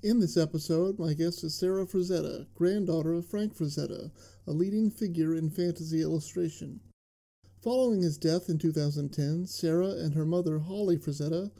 In 0.00 0.20
this 0.20 0.36
episode, 0.36 0.96
my 1.00 1.12
guest 1.12 1.42
is 1.42 1.58
Sara 1.58 1.84
Frazetta, 1.84 2.46
granddaughter 2.54 3.14
of 3.14 3.26
Frank 3.26 3.56
Frazetta, 3.56 4.12
a 4.46 4.52
leading 4.52 4.92
figure 4.92 5.34
in 5.34 5.50
fantasy 5.50 6.02
illustration. 6.02 6.78
Following 7.64 8.02
his 8.02 8.16
death 8.16 8.48
in 8.48 8.58
2010, 8.58 9.46
Sara 9.48 9.88
and 9.88 10.14
her 10.14 10.24
mother, 10.24 10.60
Holly 10.60 10.98
Frazetta, 10.98 11.50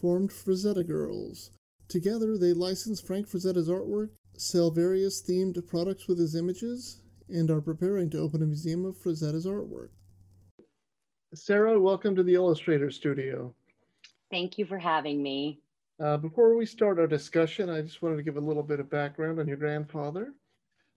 formed 0.00 0.30
Frazetta 0.30 0.86
Girls. 0.86 1.50
Together, 1.88 2.38
they 2.38 2.52
license 2.52 3.00
Frank 3.00 3.28
Frazetta's 3.28 3.68
artwork, 3.68 4.10
sell 4.36 4.70
various 4.70 5.20
themed 5.20 5.66
products 5.66 6.06
with 6.06 6.20
his 6.20 6.36
images, 6.36 7.02
and 7.28 7.50
are 7.50 7.60
preparing 7.60 8.10
to 8.10 8.20
open 8.20 8.44
a 8.44 8.46
museum 8.46 8.84
of 8.84 8.96
Frazetta's 8.96 9.44
artwork. 9.44 9.88
Sara, 11.34 11.80
welcome 11.80 12.14
to 12.14 12.22
the 12.22 12.34
Illustrator 12.34 12.92
Studio. 12.92 13.52
Thank 14.30 14.56
you 14.56 14.66
for 14.66 14.78
having 14.78 15.20
me. 15.20 15.58
Uh, 16.00 16.16
before 16.16 16.54
we 16.54 16.64
start 16.64 17.00
our 17.00 17.08
discussion, 17.08 17.68
I 17.68 17.82
just 17.82 18.02
wanted 18.02 18.18
to 18.18 18.22
give 18.22 18.36
a 18.36 18.40
little 18.40 18.62
bit 18.62 18.78
of 18.78 18.88
background 18.88 19.40
on 19.40 19.48
your 19.48 19.56
grandfather. 19.56 20.32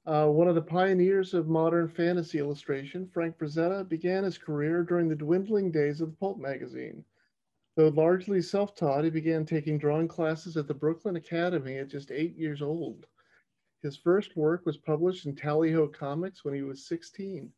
Uh, 0.05 0.27
one 0.27 0.47
of 0.47 0.53
the 0.53 0.61
pioneers 0.61 1.33
of 1.33 1.47
modern 1.47 1.87
fantasy 1.87 2.37
illustration, 2.37 3.09
Frank 3.11 3.35
Frazetta 3.35 3.87
began 3.89 4.23
his 4.23 4.37
career 4.37 4.83
during 4.83 5.09
the 5.09 5.15
dwindling 5.15 5.71
days 5.71 6.01
of 6.01 6.11
the 6.11 6.17
pulp 6.17 6.37
magazine. 6.37 7.03
Though 7.75 7.87
largely 7.87 8.43
self 8.43 8.75
taught, 8.75 9.03
he 9.03 9.09
began 9.09 9.43
taking 9.43 9.79
drawing 9.79 10.07
classes 10.07 10.55
at 10.55 10.67
the 10.67 10.73
Brooklyn 10.75 11.15
Academy 11.15 11.77
at 11.79 11.87
just 11.87 12.11
eight 12.11 12.37
years 12.37 12.61
old. 12.61 13.07
His 13.81 13.97
first 13.97 14.35
work 14.35 14.67
was 14.67 14.77
published 14.77 15.25
in 15.25 15.35
Tally 15.35 15.71
Ho 15.71 15.87
Comics 15.87 16.45
when 16.45 16.53
he 16.53 16.61
was 16.61 16.85
16. 16.85 17.51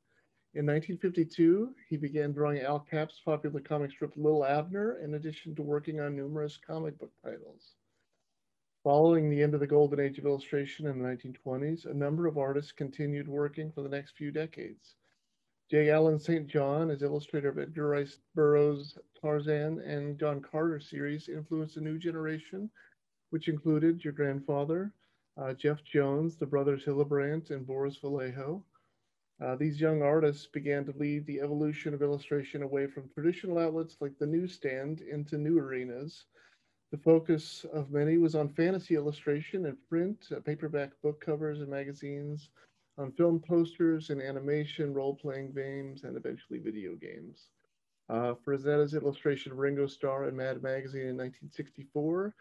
In 0.56 0.68
1952, 0.68 1.74
he 1.90 1.98
began 1.98 2.32
drawing 2.32 2.60
Al 2.60 2.80
Capp's 2.80 3.20
popular 3.26 3.60
comic 3.60 3.90
strip 3.90 4.16
Little 4.16 4.46
Abner, 4.46 5.00
in 5.00 5.16
addition 5.16 5.56
to 5.56 5.64
working 5.64 6.00
on 6.00 6.16
numerous 6.16 6.58
comic 6.58 7.00
book 7.00 7.12
titles. 7.24 7.74
Following 8.84 9.30
the 9.30 9.42
end 9.42 9.56
of 9.56 9.62
the 9.62 9.68
golden 9.68 10.00
age 10.00 10.20
of 10.20 10.28
illustration 10.28 10.86
in 10.86 11.02
the 11.02 11.08
1920s, 11.08 11.86
a 11.86 11.94
number 11.94 12.28
of 12.28 12.38
artists 12.38 12.72
continued 12.72 13.28
working 13.28 13.72
for 13.72 13.82
the 13.82 13.90
next 13.90 14.16
few 14.16 14.30
decades. 14.30 14.94
J. 15.72 15.90
Allen 15.90 16.20
St. 16.20 16.45
John, 16.45 16.92
as 16.92 17.02
illustrator 17.02 17.50
of 17.50 17.58
Edgar 17.58 17.88
Rice 17.88 18.20
Burroughs' 18.36 19.00
Tarzan 19.20 19.80
and 19.80 20.20
John 20.20 20.40
Carter 20.40 20.80
series, 20.80 21.30
influenced 21.30 21.78
a 21.78 21.82
new 21.82 21.98
generation, 21.98 22.70
which 23.32 23.48
included 23.48 24.04
your 24.04 24.14
grandfather, 24.14 24.94
uh, 25.36 25.54
Jeff 25.54 25.84
Jones, 25.84 26.36
the 26.36 26.45
brothers 26.45 26.84
Hildebrandt, 26.84 27.50
and 27.50 27.66
Boris 27.66 27.98
Vallejo. 27.98 28.64
Uh, 29.42 29.56
these 29.56 29.81
young 29.81 30.02
artists 30.02 30.48
began 30.48 30.86
to 30.86 30.98
lead 30.98 31.26
the 31.26 31.42
evolution 31.42 31.94
of 31.94 32.02
illustration 32.02 32.62
away 32.62 32.88
from 32.88 33.09
traditional 33.09 33.58
outlets 33.58 33.98
like 34.00 34.17
the 34.20 34.26
newsstand 34.26 35.02
into 35.02 35.38
new 35.38 35.58
arenas. 35.58 36.26
The 36.92 36.98
focus 37.00 37.66
of 37.73 37.92
many 37.92 38.17
was 38.17 38.36
on 38.36 38.54
fantasy 38.54 38.95
illustration 38.95 39.66
and 39.66 39.78
print, 39.89 40.28
uh, 40.31 40.39
paperback 40.42 40.92
book 41.02 41.20
covers 41.20 41.61
and 41.61 41.70
magazines, 41.70 42.50
on 42.98 43.11
film 43.14 43.39
posters 43.39 44.11
and 44.11 44.22
animation, 44.22 44.94
role 44.94 45.16
playing 45.16 45.54
games, 45.54 46.04
and 46.04 46.16
eventually 46.16 46.59
video 46.59 46.95
games. 46.95 47.50
Uh, 48.09 48.36
illustration 48.48 49.52
of 49.52 49.58
Ringo 49.58 49.88
Starr 49.88 50.28
in 50.28 50.36
Mad 50.36 50.61
Magazine 50.61 51.08
in 51.08 51.17
1964 51.17 52.36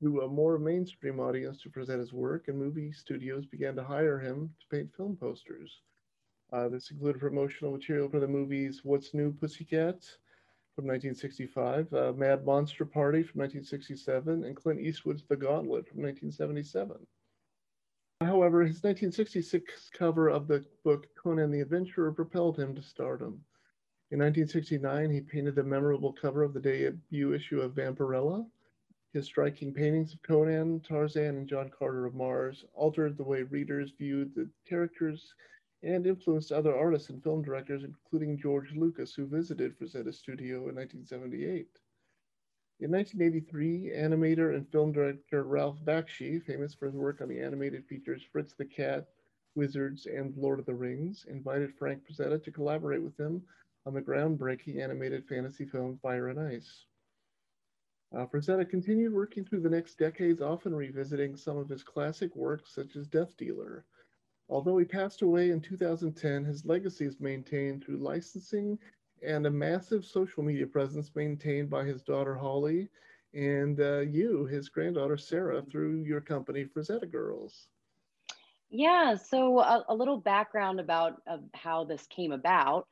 drew 0.00 0.22
a 0.22 0.28
more 0.28 0.58
mainstream 0.58 1.18
audience 1.18 1.60
to 1.62 1.70
Frazetta's 1.70 2.12
work, 2.12 2.46
and 2.46 2.56
movie 2.56 2.92
studios 2.92 3.44
began 3.46 3.74
to 3.74 3.82
hire 3.82 4.20
him 4.20 4.54
to 4.60 4.76
paint 4.76 4.94
film 4.94 5.16
posters. 5.16 5.80
Uh, 6.50 6.68
this 6.68 6.90
included 6.90 7.20
promotional 7.20 7.72
material 7.72 8.08
for 8.08 8.20
the 8.20 8.26
movies 8.26 8.80
What's 8.82 9.12
New 9.12 9.32
Pussycat 9.32 10.02
from 10.74 10.86
1965, 10.86 11.92
uh, 11.92 12.12
Mad 12.16 12.46
Monster 12.46 12.86
Party 12.86 13.22
from 13.22 13.40
1967, 13.40 14.44
and 14.44 14.56
Clint 14.56 14.80
Eastwood's 14.80 15.24
The 15.24 15.36
Gauntlet 15.36 15.86
from 15.88 16.00
1977. 16.00 16.96
However, 18.22 18.62
his 18.62 18.82
1966 18.82 19.90
cover 19.90 20.28
of 20.28 20.48
the 20.48 20.64
book 20.84 21.06
Conan 21.22 21.50
the 21.50 21.60
Adventurer 21.60 22.12
propelled 22.12 22.58
him 22.58 22.74
to 22.74 22.82
stardom. 22.82 23.44
In 24.10 24.20
1969, 24.20 25.10
he 25.10 25.20
painted 25.20 25.54
the 25.54 25.62
memorable 25.62 26.14
cover 26.14 26.42
of 26.42 26.54
the 26.54 26.60
debut 26.60 27.34
issue 27.34 27.60
of 27.60 27.74
Vampirella. 27.74 28.46
His 29.12 29.26
striking 29.26 29.74
paintings 29.74 30.14
of 30.14 30.22
Conan, 30.22 30.80
Tarzan, 30.80 31.36
and 31.36 31.48
John 31.48 31.70
Carter 31.70 32.06
of 32.06 32.14
Mars 32.14 32.64
altered 32.72 33.18
the 33.18 33.24
way 33.24 33.42
readers 33.42 33.92
viewed 33.98 34.34
the 34.34 34.48
characters 34.66 35.34
and 35.82 36.06
influenced 36.06 36.52
other 36.52 36.76
artists 36.76 37.10
and 37.10 37.22
film 37.22 37.42
directors, 37.42 37.84
including 37.84 38.38
George 38.38 38.72
Lucas, 38.74 39.14
who 39.14 39.26
visited 39.26 39.78
Frazetta's 39.78 40.18
studio 40.18 40.68
in 40.68 40.74
1978. 40.74 41.68
In 42.80 42.92
1983, 42.92 43.92
animator 43.96 44.54
and 44.54 44.70
film 44.70 44.92
director 44.92 45.44
Ralph 45.44 45.78
Bakshi, 45.84 46.42
famous 46.42 46.74
for 46.74 46.86
his 46.86 46.94
work 46.94 47.20
on 47.20 47.28
the 47.28 47.40
animated 47.40 47.84
features 47.86 48.22
Fritz 48.30 48.54
the 48.54 48.64
Cat, 48.64 49.08
Wizards, 49.54 50.06
and 50.06 50.36
Lord 50.36 50.60
of 50.60 50.66
the 50.66 50.74
Rings, 50.74 51.26
invited 51.28 51.74
Frank 51.74 52.04
Frazetta 52.06 52.42
to 52.42 52.52
collaborate 52.52 53.02
with 53.02 53.18
him 53.18 53.42
on 53.86 53.94
the 53.94 54.02
groundbreaking 54.02 54.80
animated 54.80 55.26
fantasy 55.26 55.64
film 55.64 55.98
Fire 56.02 56.28
and 56.28 56.38
Ice. 56.38 56.84
Uh, 58.16 58.26
Frazetta 58.26 58.68
continued 58.68 59.12
working 59.12 59.44
through 59.44 59.60
the 59.60 59.68
next 59.68 59.98
decades, 59.98 60.40
often 60.40 60.74
revisiting 60.74 61.36
some 61.36 61.56
of 61.56 61.68
his 61.68 61.82
classic 61.82 62.34
works, 62.36 62.74
such 62.74 62.96
as 62.96 63.06
Death 63.06 63.36
Dealer, 63.36 63.84
Although 64.48 64.78
he 64.78 64.84
passed 64.84 65.22
away 65.22 65.50
in 65.50 65.60
2010, 65.60 66.44
his 66.44 66.64
legacy 66.64 67.04
is 67.04 67.20
maintained 67.20 67.84
through 67.84 67.98
licensing 67.98 68.78
and 69.22 69.46
a 69.46 69.50
massive 69.50 70.04
social 70.04 70.42
media 70.42 70.66
presence 70.66 71.10
maintained 71.14 71.68
by 71.68 71.84
his 71.84 72.02
daughter 72.02 72.34
Holly 72.34 72.88
and 73.34 73.80
uh, 73.80 74.00
you, 74.00 74.46
his 74.46 74.68
granddaughter 74.68 75.16
Sara, 75.16 75.62
through 75.62 76.02
your 76.02 76.20
company, 76.20 76.64
Frazetta 76.64 77.10
Girls. 77.10 77.68
Yeah, 78.70 79.16
so 79.16 79.60
a, 79.60 79.84
a 79.88 79.94
little 79.94 80.18
background 80.18 80.80
about 80.80 81.22
uh, 81.26 81.38
how 81.54 81.84
this 81.84 82.06
came 82.06 82.32
about. 82.32 82.86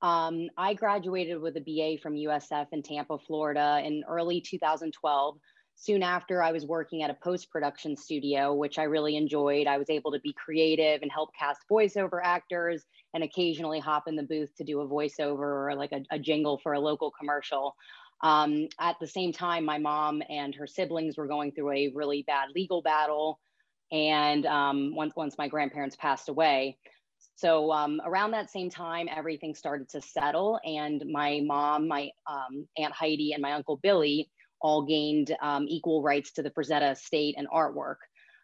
Um, 0.00 0.48
I 0.56 0.74
graduated 0.74 1.40
with 1.40 1.56
a 1.56 1.60
BA 1.60 2.00
from 2.02 2.14
USF 2.14 2.66
in 2.72 2.82
Tampa, 2.82 3.18
Florida 3.18 3.80
in 3.84 4.02
early 4.08 4.40
2012 4.40 5.38
soon 5.74 6.02
after 6.02 6.42
i 6.42 6.52
was 6.52 6.66
working 6.66 7.02
at 7.02 7.10
a 7.10 7.14
post-production 7.14 7.96
studio 7.96 8.54
which 8.54 8.78
i 8.78 8.84
really 8.84 9.16
enjoyed. 9.16 9.66
I 9.66 9.78
was 9.78 9.90
able 9.90 10.12
to 10.12 10.20
be 10.20 10.32
creative 10.32 11.02
and 11.02 11.10
help 11.10 11.30
cast 11.38 11.60
voiceover 11.70 12.20
actors 12.22 12.84
and 13.14 13.24
occasionally 13.24 13.80
hop 13.80 14.04
in 14.06 14.16
the 14.16 14.22
booth 14.22 14.54
to 14.56 14.64
do 14.64 14.80
a 14.80 14.88
voiceover 14.88 15.70
or 15.70 15.74
like 15.76 15.92
a, 15.92 16.02
a 16.10 16.18
jingle 16.18 16.58
for 16.62 16.72
a 16.74 16.80
local 16.80 17.10
commercial. 17.10 17.76
Um, 18.22 18.68
at 18.78 18.96
the 19.00 19.06
same 19.06 19.32
time 19.32 19.64
my 19.64 19.78
mom 19.78 20.22
and 20.28 20.54
her 20.54 20.66
siblings 20.66 21.16
were 21.16 21.26
going 21.26 21.52
through 21.52 21.72
a 21.72 21.92
really 21.94 22.22
bad 22.26 22.48
legal 22.54 22.82
battle 22.82 23.40
and 23.90 24.46
um, 24.46 24.94
once, 24.94 25.14
once 25.16 25.36
my 25.38 25.48
grandparents 25.48 25.96
passed 25.96 26.28
away. 26.28 26.78
So 27.36 27.72
um, 27.72 28.00
around 28.04 28.30
that 28.32 28.50
same 28.50 28.70
time 28.70 29.08
everything 29.14 29.54
started 29.54 29.88
to 29.90 30.00
settle 30.00 30.60
and 30.64 31.02
my 31.10 31.40
mom 31.44 31.88
my 31.88 32.10
um, 32.30 32.66
aunt 32.76 32.94
heidi 32.94 33.32
and 33.32 33.42
my 33.42 33.52
uncle 33.52 33.78
billy 33.82 34.30
all 34.62 34.82
gained 34.82 35.36
um, 35.42 35.66
equal 35.68 36.02
rights 36.02 36.32
to 36.32 36.42
the 36.42 36.50
Frazetta 36.50 36.96
state 36.96 37.34
and 37.36 37.48
artwork. 37.48 37.96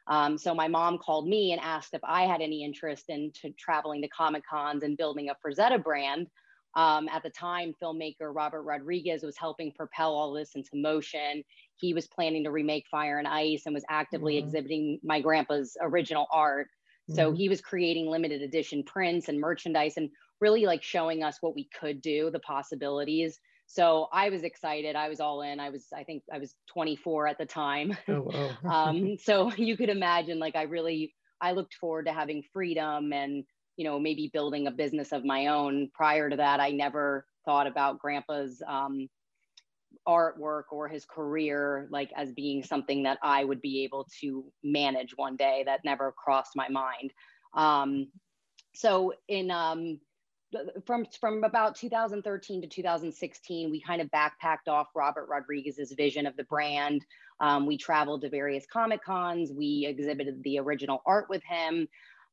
Um, 0.09 0.39
so 0.39 0.55
my 0.55 0.69
mom 0.69 0.99
called 0.99 1.29
me 1.29 1.53
and 1.53 1.61
asked 1.61 1.93
if 1.93 2.01
I 2.03 2.23
had 2.23 2.41
any 2.41 2.65
interest 2.65 3.05
in 3.09 3.31
traveling 3.59 4.03
to 4.03 4.09
Comic 4.09 4.43
Cons 4.49 4.83
and 4.83 4.97
building 4.97 5.29
a 5.29 5.37
Frazetta 5.47 5.83
brand. 5.83 6.29
Um, 6.75 7.09
at 7.09 7.23
the 7.23 7.31
time, 7.31 7.75
filmmaker 7.83 8.35
Robert 8.35 8.63
Rodriguez 8.63 9.23
was 9.23 9.37
helping 9.37 9.73
propel 9.73 10.15
all 10.15 10.33
this 10.33 10.53
into 10.55 10.71
motion. 10.75 11.43
He 11.77 11.93
was 11.93 12.07
planning 12.07 12.45
to 12.45 12.51
remake 12.51 12.87
Fire 12.91 13.19
and 13.19 13.29
Ice 13.29 13.63
and 13.67 13.75
was 13.75 13.85
actively 13.89 14.35
mm-hmm. 14.35 14.47
exhibiting 14.47 15.01
my 15.03 15.21
grandpa's 15.21 15.77
original 15.81 16.27
art. 16.33 16.69
So 17.11 17.29
mm-hmm. 17.29 17.37
he 17.37 17.49
was 17.49 17.61
creating 17.61 18.07
limited 18.07 18.43
edition 18.43 18.83
prints 18.85 19.29
and 19.29 19.41
merchandise 19.41 19.97
and 19.97 20.11
really 20.41 20.67
like 20.67 20.83
showing 20.83 21.23
us 21.23 21.39
what 21.41 21.55
we 21.55 21.69
could 21.79 22.01
do, 22.03 22.31
the 22.31 22.41
possibilities. 22.41 23.41
So 23.69 24.09
I 24.13 24.31
was 24.31 24.45
excited. 24.45 24.97
I 24.97 25.11
was 25.11 25.21
all 25.21 25.43
in. 25.43 25.61
I 25.61 25.69
was, 25.69 25.87
I 25.95 26.03
think 26.03 26.23
I 26.33 26.39
was 26.39 26.55
24 26.73 27.29
at 27.29 27.39
the 27.39 27.45
time. 27.45 27.97
Oh, 28.09 28.23
wow. 28.23 28.57
um, 28.89 29.19
so 29.19 29.53
you 29.55 29.77
could 29.77 29.91
imagine, 29.91 30.39
like, 30.39 30.57
I 30.57 30.63
really, 30.63 31.15
I 31.41 31.53
looked 31.53 31.75
forward 31.75 32.07
to 32.07 32.13
having 32.13 32.43
freedom 32.51 33.13
and, 33.13 33.45
you 33.77 33.85
know, 33.85 34.01
maybe 34.01 34.31
building 34.33 34.67
a 34.67 34.71
business 34.71 35.13
of 35.13 35.23
my 35.23 35.49
own. 35.49 35.91
Prior 35.95 36.31
to 36.31 36.37
that, 36.37 36.61
I 36.61 36.71
never 36.71 37.27
thought 37.45 37.67
about 37.67 37.99
grandpa's 37.99 38.63
um, 38.67 39.07
artwork 40.09 40.65
or 40.73 40.89
his 40.89 41.05
career 41.05 41.89
like 41.91 42.11
as 42.17 42.33
being 42.33 42.63
something 42.63 43.03
that 43.03 43.19
I 43.23 43.45
would 43.45 43.61
be 43.61 43.85
able 43.85 44.07
to 44.23 44.51
manage 44.65 45.13
one 45.17 45.37
day. 45.37 45.63
That 45.67 45.85
never 45.85 46.13
crossed 46.13 46.57
my 46.57 46.71
mind. 46.71 47.13
Um, 47.55 48.09
so 48.75 49.13
in 49.29 49.51
um, 49.51 50.01
from 50.87 51.07
from 51.21 51.45
about 51.45 51.77
2013 51.77 52.63
to 52.63 52.69
2016 52.69 53.71
we 53.71 53.81
kind 53.81 54.01
of 54.01 54.09
backpacked 54.09 54.69
off 54.69 54.89
robert 54.95 55.29
rodriguez's 55.29 55.93
vision 55.93 56.27
of 56.27 56.37
the 56.37 56.45
brand. 56.45 57.05
Um, 57.41 57.67
we 57.67 57.77
traveled 57.77 58.23
to 58.23 58.31
various 58.31 58.65
comic 58.67 59.05
cons 59.05 59.53
we 59.53 59.87
exhibited 59.87 60.43
the 60.43 60.59
original 60.59 61.03
art 61.07 61.27
with 61.29 61.43
him. 61.45 61.89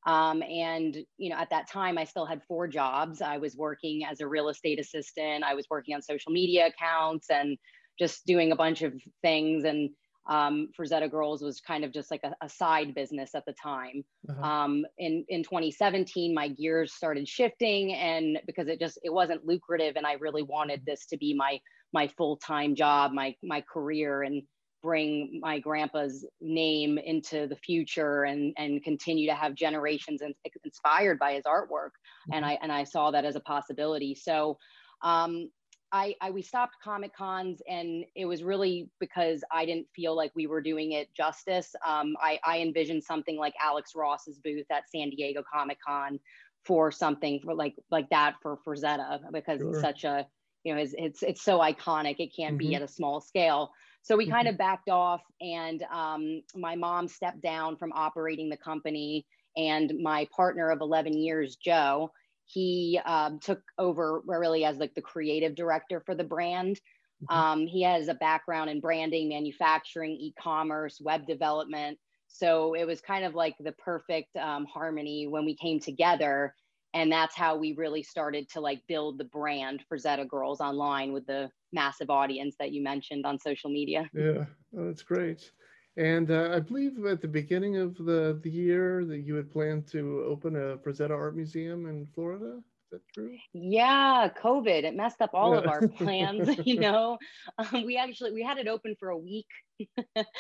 Um, 0.06 0.44
and 0.44 0.96
you 1.18 1.30
know 1.30 1.38
at 1.38 1.50
that 1.50 1.70
time 1.70 1.98
i 1.98 2.04
still 2.04 2.26
had 2.26 2.44
four 2.48 2.68
jobs. 2.68 3.22
I 3.22 3.38
was 3.38 3.56
working 3.56 4.06
as 4.06 4.22
a 4.22 4.28
real 4.28 4.50
estate 4.50 4.80
assistant. 4.80 5.44
I 5.44 5.56
was 5.56 5.68
working 5.70 5.96
on 5.96 6.02
social 6.02 6.32
media 6.32 6.68
accounts 6.68 7.30
and 7.30 7.58
just 7.98 8.26
doing 8.26 8.52
a 8.52 8.56
bunch 8.56 8.82
of 8.82 8.94
things. 9.22 9.64
And 9.64 9.90
um, 10.28 10.70
Zeta 10.86 11.08
Girls 11.08 11.42
was 11.42 11.62
kind 11.62 11.84
of 11.84 11.94
just 11.94 12.10
like 12.10 12.22
a, 12.24 12.34
a 12.44 12.50
side 12.50 12.96
business 12.96 13.36
at 13.36 13.46
the 13.46 13.54
time. 13.62 14.04
Uh-huh. 14.30 14.42
Um, 14.42 14.86
in 14.98 15.24
in 15.30 15.44
2017, 15.44 16.34
my 16.34 16.48
gears 16.48 16.94
started 16.94 17.28
shifting, 17.28 17.94
and 17.94 18.40
because 18.48 18.68
it 18.68 18.80
just 18.80 18.98
it 19.04 19.14
wasn't 19.14 19.46
lucrative, 19.46 19.96
and 19.96 20.06
I 20.06 20.14
really 20.14 20.44
wanted 20.44 20.82
this 20.86 21.06
to 21.08 21.18
be 21.18 21.34
my 21.34 21.60
my 21.94 22.08
full 22.08 22.38
time 22.38 22.76
job, 22.76 23.12
my 23.12 23.36
my 23.44 23.62
career, 23.62 24.24
and 24.24 24.42
bring 24.82 25.40
my 25.42 25.60
grandpa's 25.60 26.26
name 26.42 26.98
into 26.98 27.48
the 27.48 27.56
future 27.58 28.24
and 28.24 28.54
and 28.58 28.84
continue 28.84 29.28
to 29.28 29.36
have 29.36 29.54
generations 29.54 30.22
in, 30.22 30.34
inspired 30.64 31.20
by 31.20 31.34
his 31.34 31.44
artwork. 31.44 31.92
Mm-hmm. 31.92 32.34
And 32.34 32.46
I 32.46 32.60
and 32.64 32.72
I 32.72 32.84
saw 32.84 33.12
that 33.12 33.26
as 33.26 33.36
a 33.36 33.42
possibility. 33.42 34.16
So. 34.16 34.58
Um, 35.04 35.50
I, 35.96 36.14
I, 36.20 36.30
we 36.30 36.42
stopped 36.42 36.76
comic 36.84 37.16
cons 37.16 37.62
and 37.70 38.04
it 38.16 38.26
was 38.26 38.44
really 38.44 38.90
because 39.00 39.46
I 39.50 39.66
didn't 39.66 39.88
feel 39.96 40.14
like 40.14 40.34
we 40.36 40.46
were 40.46 40.60
doing 40.60 40.92
it 40.92 41.08
justice. 41.16 41.74
Um, 41.88 42.18
I, 42.22 42.38
I 42.46 42.60
envisioned 42.60 43.02
something 43.02 43.38
like 43.38 43.54
Alex 43.64 43.94
Ross's 43.96 44.38
booth 44.40 44.66
at 44.70 44.90
San 44.90 45.10
Diego 45.10 45.42
Comic 45.50 45.78
Con 45.86 46.20
for 46.66 46.92
something 46.92 47.40
for 47.40 47.54
like 47.54 47.76
like 47.92 48.10
that 48.10 48.36
for 48.42 48.58
for 48.66 48.76
Zeta 48.76 49.22
because 49.32 49.60
sure. 49.60 49.70
it's 49.70 49.80
such 49.80 50.04
a 50.04 50.28
you 50.66 50.76
know 50.76 50.82
it's 50.82 50.94
it's, 50.98 51.24
it's 51.24 51.42
so 51.42 51.60
iconic 51.60 52.16
it 52.20 52.36
can't 52.36 52.58
mm-hmm. 52.58 52.70
be 52.70 52.76
at 52.76 52.82
a 52.82 52.88
small 52.90 53.22
scale. 53.22 53.72
So 54.02 54.18
we 54.18 54.26
mm-hmm. 54.26 54.34
kind 54.34 54.48
of 54.50 54.58
backed 54.58 54.90
off 54.90 55.22
and 55.40 55.82
um, 55.94 56.42
my 56.56 56.76
mom 56.76 57.08
stepped 57.08 57.42
down 57.42 57.78
from 57.78 57.94
operating 57.94 58.50
the 58.50 58.58
company 58.58 59.26
and 59.56 59.94
my 60.04 60.28
partner 60.36 60.72
of 60.72 60.82
11 60.82 61.14
years, 61.14 61.56
Joe, 61.56 62.12
he 62.46 63.00
um, 63.06 63.40
took 63.40 63.62
over 63.78 64.22
really 64.26 64.66
as 64.66 64.78
like 64.78 64.94
the 64.94 65.02
creative 65.02 65.56
director 65.56 66.02
for 66.06 66.16
the 66.16 66.24
brand. 66.24 66.80
Mm-hmm. 67.24 67.36
Um, 67.36 67.68
he 67.68 67.82
has 67.84 68.08
a 68.08 68.14
background 68.14 68.70
in 68.70 68.80
branding, 68.80 69.30
manufacturing, 69.30 70.12
e-commerce, 70.12 71.00
web 71.02 71.26
development. 71.26 71.98
So 72.28 72.74
it 72.74 72.86
was 72.86 73.02
kind 73.02 73.26
of 73.26 73.34
like 73.34 73.56
the 73.60 73.72
perfect 73.74 74.36
um, 74.36 74.66
harmony 74.66 75.28
when 75.28 75.46
we 75.46 75.56
came 75.56 75.80
together. 75.80 76.54
And 76.94 77.12
that's 77.12 77.36
how 77.36 77.58
we 77.58 77.74
really 77.74 78.04
started 78.04 78.50
to 78.52 78.62
like 78.62 78.82
build 78.88 79.18
the 79.18 79.26
brand 79.26 79.84
for 79.88 79.98
Zeta 79.98 80.26
Girls 80.26 80.62
online 80.62 81.12
with 81.12 81.26
the 81.26 81.50
massive 81.74 82.10
audience 82.10 82.56
that 82.60 82.72
you 82.72 82.84
mentioned 82.84 83.26
on 83.26 83.40
social 83.40 83.70
media. 83.70 84.10
Yeah, 84.14 84.46
oh, 84.78 84.86
that's 84.86 85.04
great. 85.04 85.52
And 85.98 86.30
uh, 86.30 86.52
I 86.54 86.60
believe 86.60 87.06
at 87.06 87.22
the 87.22 87.28
beginning 87.28 87.78
of 87.78 87.96
the, 87.98 88.40
the 88.44 88.50
year 88.50 89.06
that 89.06 89.20
you 89.20 89.36
had 89.36 89.52
planned 89.52 89.88
to 89.92 90.26
open 90.28 90.56
a 90.56 90.78
Frazetta 90.78 91.12
Art 91.12 91.36
Museum 91.36 91.86
in 91.86 92.06
Florida. 92.14 92.58
Is 92.58 92.92
that 92.92 93.02
true? 93.14 93.36
Yeah, 93.54 94.30
COVID 94.44 94.84
it 94.84 94.96
messed 94.96 95.22
up 95.22 95.32
all 95.34 95.54
yeah. 95.54 95.60
of 95.60 95.68
our 95.68 95.88
plans. 95.88 96.50
you 96.66 96.80
know, 96.80 97.18
um, 97.58 97.86
we 97.86 97.98
actually 97.98 98.34
we 98.34 98.44
had 98.44 98.58
it 98.58 98.68
open 98.68 98.96
for 99.00 99.10
a 99.10 99.18
week. 99.18 99.48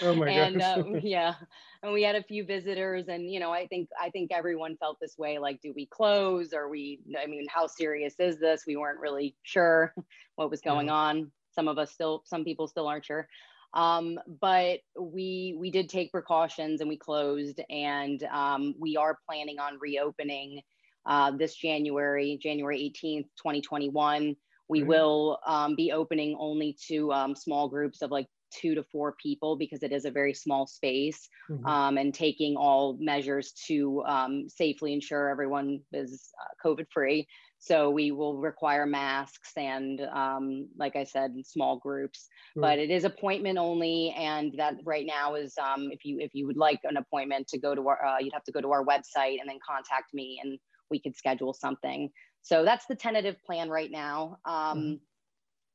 oh 0.01 0.13
my 0.13 0.27
and 0.29 0.61
uh, 0.61 0.83
yeah, 1.01 1.35
and 1.81 1.93
we 1.93 2.03
had 2.03 2.15
a 2.15 2.23
few 2.23 2.45
visitors, 2.45 3.07
and 3.07 3.31
you 3.31 3.39
know, 3.39 3.51
I 3.51 3.65
think 3.65 3.89
I 3.99 4.09
think 4.09 4.31
everyone 4.31 4.77
felt 4.77 4.99
this 4.99 5.17
way. 5.17 5.39
Like, 5.39 5.61
do 5.61 5.73
we 5.75 5.87
close? 5.87 6.53
Or 6.53 6.69
we? 6.69 6.99
I 7.19 7.25
mean, 7.25 7.45
how 7.49 7.65
serious 7.65 8.15
is 8.19 8.39
this? 8.39 8.65
We 8.67 8.75
weren't 8.75 8.99
really 8.99 9.35
sure 9.43 9.93
what 10.35 10.51
was 10.51 10.61
going 10.61 10.87
yeah. 10.87 10.93
on. 10.93 11.31
Some 11.51 11.67
of 11.67 11.77
us 11.77 11.91
still, 11.91 12.21
some 12.25 12.43
people 12.43 12.67
still 12.67 12.87
aren't 12.87 13.05
sure. 13.05 13.27
Um, 13.75 14.17
but 14.39 14.79
we 14.99 15.55
we 15.59 15.69
did 15.69 15.89
take 15.89 16.11
precautions 16.11 16.81
and 16.81 16.89
we 16.89 16.97
closed, 16.97 17.59
and 17.69 18.23
um, 18.31 18.73
we 18.79 18.95
are 18.97 19.19
planning 19.27 19.59
on 19.59 19.77
reopening 19.79 20.61
uh, 21.05 21.31
this 21.31 21.55
January, 21.55 22.39
January 22.41 22.79
18th, 22.79 23.27
2021. 23.37 24.35
We 24.67 24.81
will 24.81 25.37
um, 25.45 25.75
be 25.75 25.91
opening 25.91 26.35
only 26.39 26.75
to 26.87 27.11
um, 27.11 27.35
small 27.35 27.67
groups 27.67 28.01
of 28.01 28.09
like 28.09 28.25
two 28.51 28.75
to 28.75 28.83
four 28.83 29.15
people 29.21 29.55
because 29.55 29.83
it 29.83 29.91
is 29.91 30.05
a 30.05 30.11
very 30.11 30.33
small 30.33 30.65
space 30.65 31.27
mm-hmm. 31.49 31.65
um, 31.65 31.97
and 31.97 32.13
taking 32.13 32.55
all 32.55 32.97
measures 32.99 33.53
to 33.67 34.03
um, 34.05 34.47
safely 34.49 34.93
ensure 34.93 35.29
everyone 35.29 35.79
is 35.93 36.31
uh, 36.41 36.67
COVID 36.67 36.87
free. 36.91 37.27
So 37.59 37.89
we 37.89 38.11
will 38.11 38.37
require 38.37 38.85
masks 38.85 39.51
and, 39.57 40.01
um, 40.13 40.67
like 40.77 40.95
I 40.95 41.03
said, 41.03 41.33
small 41.43 41.77
groups. 41.77 42.27
Mm-hmm. 42.51 42.61
But 42.61 42.79
it 42.79 42.91
is 42.91 43.05
appointment 43.05 43.57
only, 43.57 44.13
and 44.17 44.53
that 44.57 44.75
right 44.83 45.05
now 45.05 45.35
is 45.35 45.53
um, 45.57 45.89
if 45.91 46.05
you 46.05 46.19
if 46.19 46.31
you 46.33 46.45
would 46.47 46.57
like 46.57 46.79
an 46.83 46.97
appointment 46.97 47.47
to 47.49 47.57
go 47.57 47.73
to 47.73 47.87
our, 47.87 48.05
uh, 48.05 48.17
you'd 48.19 48.33
have 48.33 48.43
to 48.43 48.51
go 48.51 48.61
to 48.61 48.71
our 48.71 48.85
website 48.85 49.39
and 49.39 49.47
then 49.47 49.57
contact 49.67 50.13
me, 50.13 50.39
and 50.43 50.59
we 50.91 50.99
could 50.99 51.15
schedule 51.15 51.53
something. 51.53 52.09
So 52.41 52.63
that's 52.63 52.85
the 52.85 52.95
tentative 52.95 53.41
plan 53.43 53.69
right 53.69 53.91
now. 53.91 54.37
Um, 54.45 54.77
mm-hmm 54.77 54.93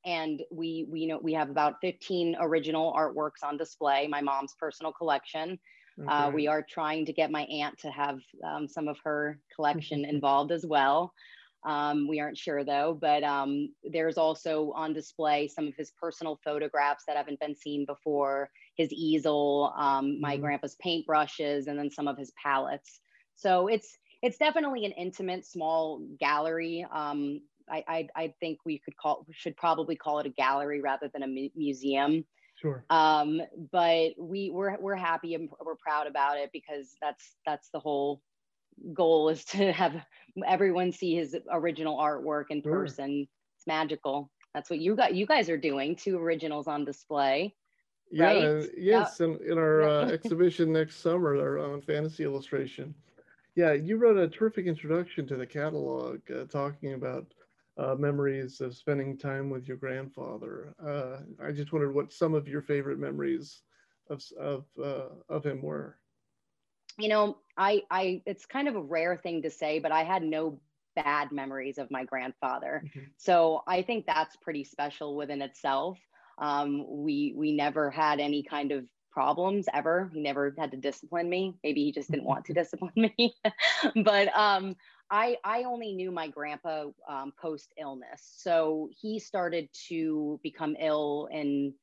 and 0.04 0.42
we 0.50 0.86
we 0.90 1.06
know 1.06 1.20
we 1.22 1.32
have 1.34 1.50
about 1.50 1.74
15 1.82 2.36
original 2.40 2.92
artworks 2.94 3.44
on 3.44 3.56
display 3.56 4.06
my 4.08 4.20
mom's 4.20 4.54
personal 4.58 4.92
collection 4.92 5.58
uh, 6.00 6.02
okay. 6.02 6.12
uh, 6.12 6.30
we 6.30 6.46
are 6.46 6.64
trying 6.68 7.04
to 7.04 7.12
get 7.12 7.30
my 7.30 7.42
aunt 7.42 7.78
to 7.78 7.90
have 7.90 8.18
um, 8.46 8.66
some 8.66 8.88
of 8.88 8.96
her 9.04 9.38
collection 9.54 10.04
involved 10.08 10.52
as 10.52 10.64
well 10.64 11.12
um, 11.64 12.08
we 12.08 12.20
aren't 12.20 12.38
sure 12.38 12.64
though 12.64 12.96
but 13.00 13.22
um, 13.22 13.72
there's 13.84 14.18
also 14.18 14.72
on 14.74 14.92
display 14.92 15.48
some 15.48 15.66
of 15.66 15.74
his 15.76 15.92
personal 16.00 16.38
photographs 16.44 17.04
that 17.06 17.16
haven't 17.16 17.40
been 17.40 17.56
seen 17.56 17.84
before 17.86 18.50
his 18.76 18.92
easel 18.92 19.72
um, 19.76 20.20
my 20.20 20.34
mm-hmm. 20.34 20.42
grandpa's 20.42 20.76
paintbrushes 20.84 21.66
and 21.66 21.78
then 21.78 21.90
some 21.90 22.08
of 22.08 22.16
his 22.16 22.32
palettes 22.42 23.00
so 23.36 23.68
it's 23.68 23.98
it's 24.22 24.36
definitely 24.36 24.84
an 24.84 24.92
intimate 24.92 25.46
small 25.46 26.02
gallery 26.18 26.86
um, 26.92 27.40
I, 27.70 27.84
I, 27.86 28.08
I 28.16 28.34
think 28.40 28.58
we 28.64 28.78
could 28.78 28.96
call 28.96 29.26
should 29.30 29.56
probably 29.56 29.96
call 29.96 30.18
it 30.18 30.26
a 30.26 30.30
gallery 30.30 30.80
rather 30.80 31.08
than 31.12 31.22
a 31.22 31.26
mu- 31.26 31.48
museum. 31.54 32.24
Sure. 32.56 32.84
Um, 32.90 33.40
but 33.72 34.10
we 34.18 34.50
we're 34.50 34.78
we're 34.78 34.96
happy 34.96 35.34
and 35.34 35.48
we're 35.64 35.76
proud 35.76 36.06
about 36.06 36.36
it 36.36 36.50
because 36.52 36.94
that's 37.00 37.36
that's 37.46 37.70
the 37.72 37.80
whole 37.80 38.20
goal 38.94 39.28
is 39.28 39.44
to 39.46 39.72
have 39.72 39.94
everyone 40.46 40.92
see 40.92 41.14
his 41.14 41.36
original 41.50 41.98
artwork 41.98 42.44
in 42.50 42.62
sure. 42.62 42.72
person. 42.72 43.26
It's 43.56 43.66
magical. 43.66 44.30
That's 44.54 44.70
what 44.70 44.80
you 44.80 44.96
got. 44.96 45.14
You 45.14 45.26
guys 45.26 45.48
are 45.48 45.56
doing 45.56 45.96
two 45.96 46.18
originals 46.18 46.66
on 46.66 46.84
display. 46.84 47.54
Yeah. 48.10 48.24
Right? 48.24 48.68
Yes. 48.76 49.20
In, 49.20 49.38
in 49.46 49.58
our 49.58 49.82
uh, 49.82 50.04
exhibition 50.12 50.72
next 50.72 50.96
summer, 50.96 51.58
on 51.58 51.80
fantasy 51.82 52.24
illustration. 52.24 52.94
Yeah, 53.56 53.72
you 53.72 53.96
wrote 53.96 54.16
a 54.16 54.28
terrific 54.28 54.66
introduction 54.66 55.26
to 55.26 55.36
the 55.36 55.46
catalog, 55.46 56.20
uh, 56.30 56.44
talking 56.44 56.94
about 56.94 57.26
uh, 57.76 57.94
memories 57.94 58.60
of 58.60 58.76
spending 58.76 59.16
time 59.16 59.50
with 59.50 59.66
your 59.66 59.76
grandfather. 59.76 60.74
Uh, 60.84 61.18
I 61.44 61.52
just 61.52 61.72
wondered 61.72 61.94
what 61.94 62.12
some 62.12 62.34
of 62.34 62.48
your 62.48 62.62
favorite 62.62 62.98
memories 62.98 63.62
of 64.08 64.22
of 64.38 64.64
uh, 64.82 65.14
of 65.28 65.44
him 65.44 65.62
were. 65.62 65.99
You 67.00 67.08
know, 67.08 67.38
I 67.56 67.82
I 67.90 68.22
it's 68.26 68.46
kind 68.46 68.68
of 68.68 68.76
a 68.76 68.80
rare 68.80 69.16
thing 69.16 69.42
to 69.42 69.50
say, 69.50 69.78
but 69.78 69.92
I 69.92 70.04
had 70.04 70.22
no 70.22 70.60
bad 70.96 71.32
memories 71.32 71.78
of 71.78 71.90
my 71.90 72.04
grandfather. 72.04 72.82
Mm-hmm. 72.84 73.06
So 73.16 73.62
I 73.66 73.82
think 73.82 74.06
that's 74.06 74.36
pretty 74.36 74.64
special 74.64 75.16
within 75.16 75.42
itself. 75.42 75.98
Um, 76.38 76.84
we 76.88 77.34
we 77.36 77.52
never 77.52 77.90
had 77.90 78.20
any 78.20 78.42
kind 78.42 78.72
of 78.72 78.84
problems 79.10 79.66
ever. 79.74 80.10
He 80.14 80.20
never 80.20 80.54
had 80.56 80.70
to 80.70 80.76
discipline 80.76 81.28
me. 81.28 81.54
Maybe 81.62 81.84
he 81.84 81.92
just 81.92 82.10
didn't 82.10 82.24
want 82.24 82.44
to 82.46 82.52
discipline 82.60 82.92
me. 82.96 83.34
but 84.04 84.36
um, 84.36 84.76
I, 85.10 85.36
I 85.44 85.64
only 85.64 85.92
knew 85.92 86.10
my 86.10 86.28
grandpa 86.28 86.86
um, 87.08 87.32
post 87.40 87.72
illness. 87.78 88.34
So 88.36 88.88
he 89.00 89.18
started 89.18 89.68
to 89.88 90.38
become 90.42 90.76
ill 90.80 91.28
in, 91.32 91.74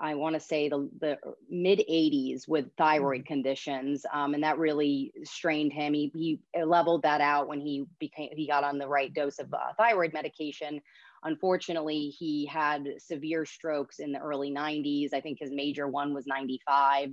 I 0.00 0.14
want 0.14 0.34
to 0.34 0.40
say, 0.40 0.68
the, 0.68 0.88
the 1.00 1.18
mid 1.50 1.80
80s 1.80 2.46
with 2.46 2.66
thyroid 2.76 3.20
mm-hmm. 3.22 3.26
conditions. 3.26 4.06
Um, 4.12 4.34
and 4.34 4.42
that 4.42 4.58
really 4.58 5.12
strained 5.24 5.72
him. 5.72 5.92
He, 5.94 6.12
he 6.14 6.40
leveled 6.62 7.02
that 7.02 7.20
out 7.20 7.48
when 7.48 7.60
he 7.60 7.86
became, 7.98 8.30
he 8.32 8.46
got 8.46 8.64
on 8.64 8.78
the 8.78 8.88
right 8.88 9.12
dose 9.12 9.38
of 9.38 9.52
uh, 9.52 9.72
thyroid 9.76 10.12
medication. 10.12 10.80
Unfortunately, 11.24 12.10
he 12.10 12.46
had 12.46 12.86
severe 12.98 13.44
strokes 13.44 13.98
in 13.98 14.12
the 14.12 14.20
early 14.20 14.52
90s. 14.52 15.12
I 15.12 15.20
think 15.20 15.38
his 15.40 15.50
major 15.50 15.88
one 15.88 16.14
was 16.14 16.26
95. 16.26 17.10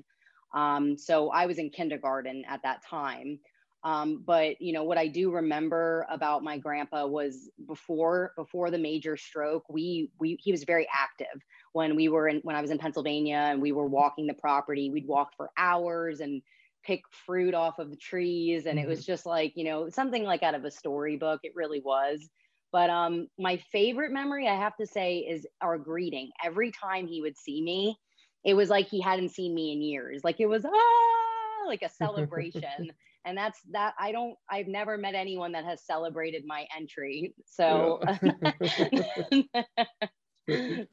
Um, 0.53 0.97
so 0.97 1.29
I 1.31 1.47
was 1.47 1.57
in 1.57 1.69
kindergarten 1.69 2.43
at 2.47 2.61
that 2.63 2.83
time. 2.87 3.39
Um, 3.85 4.23
but 4.25 4.59
you 4.59 4.73
know 4.73 4.83
what 4.83 4.97
I 4.97 5.07
do 5.07 5.29
remember 5.29 6.07
about 6.09 6.43
my 6.43 6.57
grandpa 6.57 7.05
was 7.05 7.51
before 7.67 8.33
before 8.35 8.71
the 8.71 8.79
major 8.79 9.15
stroke, 9.15 9.63
we 9.69 10.09
we 10.19 10.39
he 10.41 10.51
was 10.51 10.63
very 10.63 10.87
active 10.91 11.39
when 11.73 11.95
we 11.95 12.09
were 12.09 12.27
in 12.27 12.39
when 12.39 12.55
I 12.55 12.61
was 12.61 12.71
in 12.71 12.79
Pennsylvania 12.79 13.35
and 13.35 13.61
we 13.61 13.71
were 13.71 13.85
walking 13.85 14.25
the 14.25 14.33
property. 14.33 14.89
We'd 14.89 15.07
walk 15.07 15.33
for 15.37 15.51
hours 15.55 16.19
and 16.19 16.41
pick 16.83 17.03
fruit 17.11 17.53
off 17.53 17.77
of 17.77 17.91
the 17.91 17.95
trees, 17.95 18.65
and 18.65 18.79
mm-hmm. 18.79 18.87
it 18.87 18.89
was 18.89 19.01
mm-hmm. 19.01 19.11
just 19.11 19.27
like 19.27 19.53
you 19.55 19.65
know 19.65 19.87
something 19.89 20.23
like 20.23 20.41
out 20.41 20.55
of 20.55 20.65
a 20.65 20.71
storybook. 20.71 21.41
It 21.43 21.55
really 21.55 21.79
was. 21.79 22.27
But 22.71 22.89
um, 22.89 23.27
my 23.37 23.57
favorite 23.71 24.11
memory, 24.11 24.47
I 24.47 24.55
have 24.55 24.75
to 24.77 24.87
say, 24.87 25.19
is 25.19 25.45
our 25.61 25.77
greeting. 25.77 26.31
Every 26.43 26.71
time 26.71 27.05
he 27.05 27.21
would 27.21 27.37
see 27.37 27.61
me, 27.61 27.97
it 28.43 28.55
was 28.55 28.69
like 28.69 28.87
he 28.87 28.99
hadn't 28.99 29.29
seen 29.29 29.53
me 29.53 29.71
in 29.71 29.81
years. 29.83 30.23
Like 30.23 30.39
it 30.39 30.47
was 30.47 30.65
ah, 30.65 31.67
like 31.67 31.83
a 31.83 31.89
celebration 32.03 32.91
and 33.25 33.37
that's 33.37 33.59
that 33.71 33.93
i 33.99 34.11
don't 34.11 34.35
i've 34.49 34.67
never 34.67 34.97
met 34.97 35.15
anyone 35.15 35.51
that 35.51 35.65
has 35.65 35.83
celebrated 35.85 36.43
my 36.45 36.65
entry 36.75 37.33
so 37.45 37.99
yeah. 38.31 38.51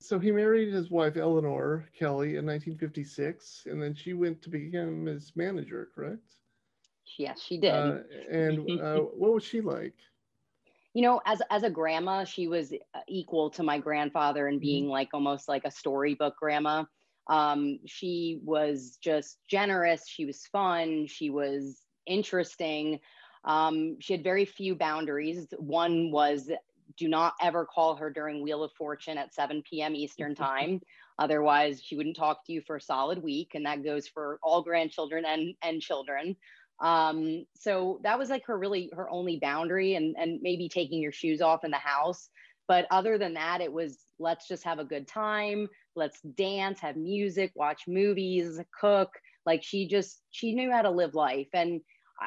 so 0.00 0.18
he 0.18 0.30
married 0.30 0.72
his 0.72 0.90
wife 0.90 1.16
Eleanor 1.16 1.86
Kelly 1.98 2.36
in 2.36 2.46
1956, 2.46 3.66
and 3.66 3.82
then 3.82 3.94
she 3.94 4.14
went 4.14 4.40
to 4.42 4.50
become 4.50 5.06
his 5.06 5.32
manager, 5.36 5.88
correct? 5.94 6.36
Yes, 7.18 7.42
she 7.42 7.58
did. 7.58 7.72
Uh, 7.72 7.98
and 8.30 8.80
uh, 8.80 8.96
what 9.00 9.34
was 9.34 9.44
she 9.44 9.60
like? 9.60 9.94
You 10.94 11.02
know, 11.02 11.20
as 11.26 11.42
as 11.50 11.64
a 11.64 11.70
grandma, 11.70 12.24
she 12.24 12.48
was 12.48 12.72
uh, 12.72 13.00
equal 13.08 13.50
to 13.50 13.62
my 13.62 13.78
grandfather 13.78 14.48
in 14.48 14.54
mm-hmm. 14.54 14.60
being 14.60 14.88
like 14.88 15.08
almost 15.12 15.48
like 15.48 15.64
a 15.64 15.70
storybook 15.70 16.36
grandma. 16.38 16.84
Um, 17.26 17.78
she 17.86 18.40
was 18.44 18.98
just 19.02 19.38
generous. 19.48 20.06
She 20.06 20.24
was 20.24 20.46
fun. 20.46 21.06
She 21.06 21.30
was 21.30 21.80
interesting. 22.06 23.00
Um, 23.44 23.96
she 24.00 24.12
had 24.12 24.22
very 24.22 24.44
few 24.44 24.74
boundaries. 24.74 25.46
One 25.58 26.10
was 26.10 26.50
do 26.96 27.08
not 27.08 27.34
ever 27.40 27.64
call 27.64 27.96
her 27.96 28.10
during 28.10 28.42
Wheel 28.42 28.62
of 28.62 28.72
Fortune 28.72 29.18
at 29.18 29.34
7 29.34 29.62
p.m. 29.68 29.94
Eastern 29.94 30.34
time. 30.36 30.80
Otherwise, 31.18 31.82
she 31.82 31.96
wouldn't 31.96 32.16
talk 32.16 32.44
to 32.46 32.52
you 32.52 32.60
for 32.66 32.76
a 32.76 32.80
solid 32.80 33.22
week. 33.22 33.52
And 33.54 33.66
that 33.66 33.84
goes 33.84 34.08
for 34.08 34.38
all 34.42 34.62
grandchildren 34.62 35.24
and, 35.24 35.54
and 35.62 35.80
children. 35.80 36.36
Um, 36.80 37.46
so 37.54 38.00
that 38.02 38.18
was 38.18 38.30
like 38.30 38.44
her 38.46 38.58
really 38.58 38.90
her 38.94 39.08
only 39.08 39.38
boundary 39.38 39.94
and, 39.94 40.16
and 40.18 40.40
maybe 40.42 40.68
taking 40.68 41.00
your 41.00 41.12
shoes 41.12 41.40
off 41.40 41.64
in 41.64 41.70
the 41.70 41.76
house. 41.76 42.28
But 42.66 42.86
other 42.90 43.18
than 43.18 43.34
that, 43.34 43.60
it 43.60 43.72
was 43.72 43.98
let's 44.18 44.48
just 44.48 44.64
have 44.64 44.78
a 44.78 44.84
good 44.84 45.06
time. 45.06 45.68
Let's 45.96 46.20
dance, 46.20 46.80
have 46.80 46.96
music, 46.96 47.52
watch 47.54 47.82
movies, 47.86 48.60
cook. 48.80 49.10
Like 49.46 49.62
she 49.62 49.86
just, 49.86 50.22
she 50.30 50.54
knew 50.54 50.70
how 50.70 50.82
to 50.82 50.90
live 50.90 51.14
life. 51.14 51.48
And 51.52 51.80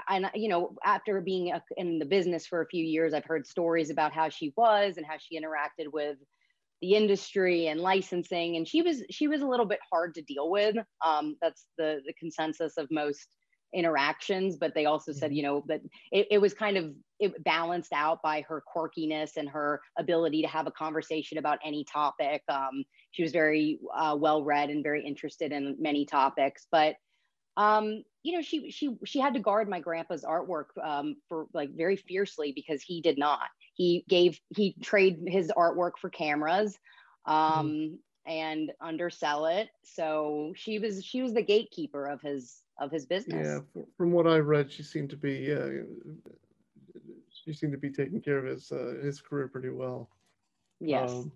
and 0.10 0.30
you 0.36 0.50
know 0.50 0.76
after 0.84 1.22
being 1.22 1.54
in 1.78 2.00
the 2.00 2.06
business 2.06 2.46
for 2.46 2.62
a 2.62 2.68
few 2.68 2.84
years 2.84 3.14
i've 3.14 3.26
heard 3.26 3.48
stories 3.48 3.90
about 3.90 4.12
how 4.12 4.30
she 4.30 4.54
was 4.58 4.98
and 4.98 5.06
how 5.06 5.16
she 5.18 5.40
interacted 5.40 5.92
with 5.92 6.18
the 6.82 6.94
industry 6.94 7.68
and 7.68 7.80
licensing 7.80 8.58
and 8.58 8.68
she 8.68 8.82
was 8.82 9.04
she 9.10 9.28
was 9.28 9.42
a 9.42 9.48
little 9.48 9.66
bit 9.66 9.80
hard 9.92 10.14
to 10.14 10.22
deal 10.24 10.52
with 10.52 10.76
um, 11.06 11.36
that's 11.42 11.68
the 11.78 12.02
the 12.06 12.14
consensus 12.20 12.74
of 12.78 12.88
most 12.92 13.28
interactions 13.74 14.56
but 14.56 14.74
they 14.74 14.86
also 14.86 15.12
said 15.12 15.34
you 15.34 15.44
know 15.44 15.64
that 15.68 15.82
it, 16.12 16.28
it 16.32 16.38
was 16.38 16.54
kind 16.54 16.78
of 16.78 16.94
it 17.20 17.44
balanced 17.44 17.94
out 17.94 18.22
by 18.22 18.42
her 18.42 18.64
quirkiness 18.74 19.38
and 19.38 19.50
her 19.50 19.82
ability 19.98 20.42
to 20.42 20.48
have 20.48 20.68
a 20.68 20.72
conversation 20.72 21.38
about 21.38 21.60
any 21.64 21.84
topic 21.84 22.42
um, 22.50 22.84
she 23.12 23.24
was 23.24 23.32
very 23.32 23.80
uh, 23.96 24.16
well 24.18 24.44
read 24.44 24.70
and 24.70 24.84
very 24.84 25.06
interested 25.06 25.52
in 25.52 25.76
many 25.80 26.06
topics 26.06 26.68
but 26.72 26.96
um, 27.58 28.04
you 28.24 28.34
know, 28.34 28.42
she 28.42 28.70
she 28.72 28.96
she 29.06 29.20
had 29.20 29.34
to 29.34 29.40
guard 29.40 29.68
my 29.68 29.80
grandpa's 29.80 30.24
artwork 30.24 30.66
um, 30.82 31.16
for 31.28 31.48
like 31.54 31.72
very 31.76 31.96
fiercely 31.96 32.52
because 32.54 32.82
he 32.82 33.02
did 33.02 33.18
not. 33.18 33.50
He 33.74 34.06
gave 34.08 34.40
he 34.56 34.76
trade 34.82 35.24
his 35.28 35.52
artwork 35.58 35.94
for 36.00 36.10
cameras 36.10 36.78
mm-hmm. 37.28 37.60
um, 37.60 37.68
mm-hmm. 37.68 38.32
and 38.32 38.72
undersell 38.80 39.48
it. 39.48 39.70
So 39.84 40.54
she 40.56 40.78
was 40.78 41.04
she 41.04 41.22
was 41.22 41.34
the 41.34 41.42
gatekeeper 41.42 42.06
of 42.06 42.22
his 42.22 42.62
of 42.80 42.92
his 42.92 43.06
business. 43.06 43.64
Yeah, 43.76 43.82
from 43.98 44.12
what 44.12 44.28
I 44.28 44.38
read, 44.38 44.72
she 44.72 44.84
seemed 44.84 45.10
to 45.12 45.18
be 45.18 45.34
yeah, 45.34 45.68
she 47.30 47.54
seemed 47.54 47.72
to 47.74 47.78
be 47.78 47.92
taking 47.92 48.22
care 48.22 48.38
of 48.38 48.46
his 48.46 48.72
uh, 48.72 48.96
his 49.02 49.22
career 49.22 49.48
pretty 49.48 49.70
well. 49.70 50.10
Yes. 50.80 51.12
Um, 51.12 51.32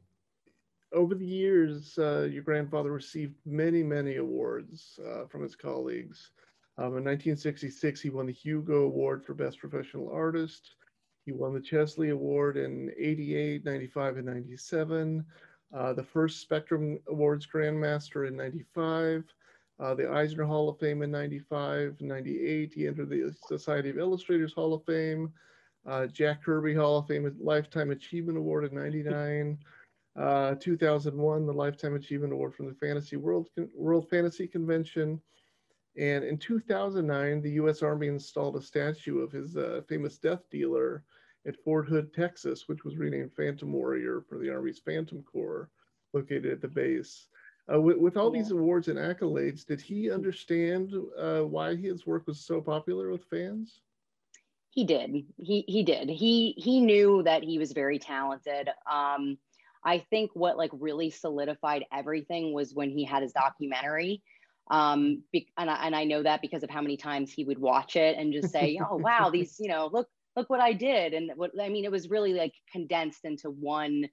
over 0.94 1.16
the 1.16 1.26
years, 1.26 1.98
uh, 1.98 2.28
your 2.32 2.44
grandfather 2.44 2.92
received 2.92 3.36
many, 3.46 3.82
many 3.82 4.18
awards 4.18 5.00
uh, 5.08 5.26
from 5.26 5.42
his 5.42 5.56
colleagues. 5.56 6.32
Um, 6.78 6.98
in 6.98 7.04
1966, 7.04 8.02
he 8.02 8.10
won 8.10 8.26
the 8.26 8.34
Hugo 8.34 8.84
Award 8.84 9.24
for 9.24 9.34
Best 9.34 9.60
Professional 9.60 10.10
Artist. 10.10 10.76
He 11.26 11.32
won 11.32 11.54
the 11.54 11.62
Chesley 11.62 12.10
Award 12.10 12.58
in 12.58 12.92
88, 12.98 13.64
95, 13.64 14.18
and 14.18 14.26
97. 14.26 15.26
Uh, 15.74 15.94
the 15.94 16.04
first 16.04 16.42
Spectrum 16.42 17.00
Awards 17.08 17.48
Grandmaster 17.48 18.28
in 18.28 18.36
95. 18.36 19.24
Uh, 19.82 19.96
the 19.96 20.10
Eisner 20.12 20.44
Hall 20.44 20.70
of 20.70 20.78
Fame 20.78 21.02
in 21.02 21.10
95, 21.10 22.00
98. 22.00 22.72
He 22.74 22.88
entered 22.88 23.10
the 23.10 23.36
Society 23.48 23.90
of 23.90 23.98
Illustrators 23.98 24.54
Hall 24.54 24.76
of 24.76 24.86
Fame. 24.86 25.34
Uh, 25.88 26.06
Jack 26.06 26.44
Kirby 26.44 26.76
Hall 26.76 27.00
of 27.00 27.08
Fame 27.08 27.36
Lifetime 27.40 27.90
Achievement 27.90 28.38
Award 28.38 28.66
in 28.66 28.76
99. 28.76 29.58
Uh, 30.16 30.56
2001, 30.60 31.48
the 31.48 31.54
Lifetime 31.54 31.96
Achievement 31.96 32.32
Award 32.32 32.54
from 32.54 32.68
the 32.68 32.76
Fantasy 32.76 33.16
World 33.16 33.48
World 33.74 34.08
Fantasy 34.10 34.46
Convention, 34.46 35.20
and 35.98 36.24
in 36.24 36.38
2009, 36.38 37.42
the 37.42 37.52
U.S. 37.52 37.82
Army 37.82 38.08
installed 38.08 38.58
a 38.58 38.62
statue 38.62 39.20
of 39.20 39.32
his 39.32 39.58
uh, 39.58 39.82
famous 39.88 40.18
death 40.18 40.42
dealer 40.52 41.04
at 41.48 41.62
Fort 41.64 41.88
Hood, 41.88 42.14
Texas, 42.14 42.68
which 42.68 42.84
was 42.84 42.98
renamed 42.98 43.34
Phantom 43.34 43.72
Warrior 43.72 44.22
for 44.28 44.38
the 44.38 44.50
Army's 44.50 44.80
Phantom 44.80 45.24
Corps, 45.24 45.70
located 46.14 46.48
at 46.48 46.62
the 46.62 46.68
base. 46.68 47.28
Uh, 47.74 47.80
with, 47.80 47.98
with, 47.98 48.18
all 48.18 48.30
these 48.30 48.52
awards 48.52 48.88
and 48.88 48.98
accolades, 48.98 49.66
did 49.66 49.80
he 49.80 50.12
understand 50.12 50.94
uh, 51.18 51.42
why 51.42 51.76
his 51.76 52.06
work 52.06 52.28
was 52.28 52.40
so 52.40 52.60
popular 52.60 53.10
with 53.10 53.24
fans? 53.26 53.82
He 54.72 54.86
did. 54.86 55.26
He 55.38 55.66
he 55.68 55.84
did. 55.84 56.10
He 56.10 56.54
he 56.58 56.80
knew 56.80 57.24
that 57.24 57.44
he 57.44 57.60
was 57.60 57.74
very 57.74 58.00
talented. 58.00 58.70
Um, 58.90 59.38
I 59.84 60.00
think 60.10 60.32
what 60.34 60.58
like 60.58 60.72
really 60.74 61.10
solidified 61.10 61.86
everything 61.92 62.54
was 62.54 62.74
when 62.74 62.90
he 62.90 63.04
had 63.04 63.22
his 63.22 63.34
documentary. 63.34 64.22
Um, 64.70 65.24
be, 65.34 65.50
and, 65.58 65.70
I, 65.70 65.86
and 65.86 65.96
I 65.96 66.06
know 66.06 66.24
that 66.24 66.42
because 66.42 66.64
of 66.64 66.70
how 66.70 66.82
many 66.82 66.96
times 66.96 67.34
he 67.34 67.44
would 67.44 67.60
watch 67.60 67.98
it 67.98 68.18
and 68.18 68.32
just 68.32 68.52
say, 68.52 68.80
"Oh 68.82 68.96
wow, 68.96 69.30
these 69.34 69.58
you 69.60 69.68
know 69.68 69.90
look 69.92 70.08
look 70.38 70.50
what 70.50 70.62
I 70.62 70.72
did." 70.72 71.14
And 71.14 71.32
what 71.36 71.52
I 71.62 71.68
mean, 71.68 71.84
it 71.84 71.92
was 71.92 72.10
really 72.10 72.34
like 72.34 72.54
condensed 72.72 73.26
into 73.26 73.50
one 73.50 74.08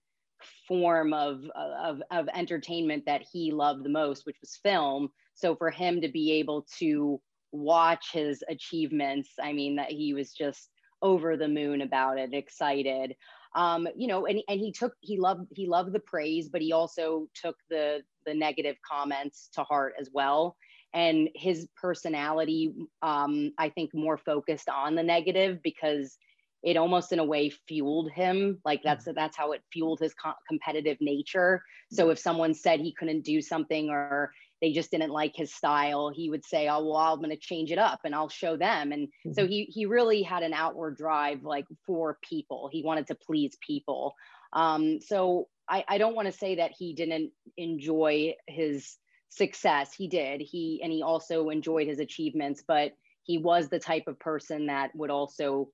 form 0.67 1.13
of, 1.13 1.43
of 1.57 2.03
of 2.11 2.29
entertainment 2.35 3.05
that 3.07 3.23
he 3.33 3.53
loved 3.53 3.85
the 3.85 3.91
most, 3.91 4.27
which 4.27 4.37
was 4.41 4.59
film. 4.63 5.09
So 5.35 5.55
for 5.57 5.71
him 5.71 6.01
to 6.01 6.09
be 6.09 6.33
able 6.33 6.67
to 6.79 7.21
watch 7.53 8.13
his 8.13 8.43
achievements, 8.49 9.31
I 9.43 9.53
mean 9.53 9.77
that 9.77 9.91
he 9.91 10.15
was 10.15 10.33
just 10.33 10.71
over 11.01 11.37
the 11.37 11.49
moon 11.49 11.83
about 11.83 12.19
it, 12.19 12.35
excited 12.35 13.15
um, 13.55 13.89
you 13.97 14.07
know, 14.07 14.27
and, 14.27 14.41
and 14.49 14.61
he 14.61 14.73
took, 14.73 14.93
he 15.01 15.19
loved, 15.19 15.47
he 15.55 15.67
loved 15.67 15.93
the 15.93 16.01
praise, 16.01 16.49
but 16.49 16.61
he 16.61 16.73
also 16.73 17.27
took 17.35 17.57
the, 17.71 18.03
the 18.27 18.35
negative 18.35 18.77
comments 18.89 19.49
to 19.55 19.63
heart 19.65 19.95
as 19.99 20.11
well. 20.13 20.57
And 20.95 21.29
his 21.35 21.69
personality, 21.81 22.73
um, 23.03 23.53
I 23.59 23.69
think 23.71 23.91
more 23.95 24.17
focused 24.17 24.69
on 24.69 24.95
the 24.95 25.03
negative 25.03 25.59
because 25.63 26.17
it 26.63 26.77
almost 26.77 27.13
in 27.13 27.19
a 27.19 27.25
way 27.25 27.51
fueled 27.69 28.11
him 28.11 28.59
like 28.65 28.83
that's 28.83 29.07
mm-hmm. 29.07 29.15
that's 29.15 29.37
how 29.37 29.53
it 29.53 29.63
fueled 29.73 30.01
his 30.01 30.15
co- 30.15 30.33
competitive 30.49 30.97
nature. 31.01 31.63
So 31.93 32.11
if 32.11 32.19
someone 32.19 32.55
said 32.55 32.81
he 32.81 32.93
couldn't 32.93 33.25
do 33.25 33.41
something 33.41 33.91
or 33.91 34.33
they 34.61 34.73
just 34.73 34.91
didn't 34.91 35.13
like 35.13 35.37
his 35.37 35.55
style 35.55 36.11
he 36.15 36.31
would 36.31 36.45
say 36.45 36.69
oh 36.69 36.85
well 36.85 36.97
i'm 36.97 37.19
going 37.19 37.31
to 37.31 37.37
change 37.37 37.71
it 37.71 37.79
up 37.79 38.01
and 38.05 38.15
i'll 38.15 38.29
show 38.29 38.57
them. 38.57 38.93
And 38.93 39.09
mm-hmm. 39.09 39.33
so 39.33 39.47
he 39.47 39.65
he 39.65 39.87
really 39.87 40.23
had 40.23 40.43
an 40.43 40.53
outward 40.53 40.97
drive 40.97 41.45
like 41.45 41.67
for 41.87 42.19
people. 42.29 42.69
He 42.73 42.83
wanted 42.83 43.07
to 43.09 43.15
please 43.15 43.57
people. 43.65 44.15
Um, 44.53 45.01
so 45.01 45.49
i 45.69 45.85
i 45.89 45.99
don't 45.99 46.17
want 46.17 46.27
to 46.27 46.39
say 46.39 46.57
that 46.57 46.73
he 46.77 46.93
didn't 46.95 47.31
enjoy 47.57 48.35
his 48.49 48.97
success. 49.29 49.95
He 49.95 50.09
did. 50.09 50.41
He 50.41 50.81
and 50.83 50.93
he 50.93 51.03
also 51.03 51.51
enjoyed 51.51 51.87
his 51.87 52.01
achievements 52.01 52.65
but 52.67 52.93
he 53.23 53.37
was 53.37 53.69
the 53.69 53.79
type 53.79 54.05
of 54.09 54.19
person 54.19 54.67
that 54.67 54.91
would 54.97 55.11
also 55.11 55.69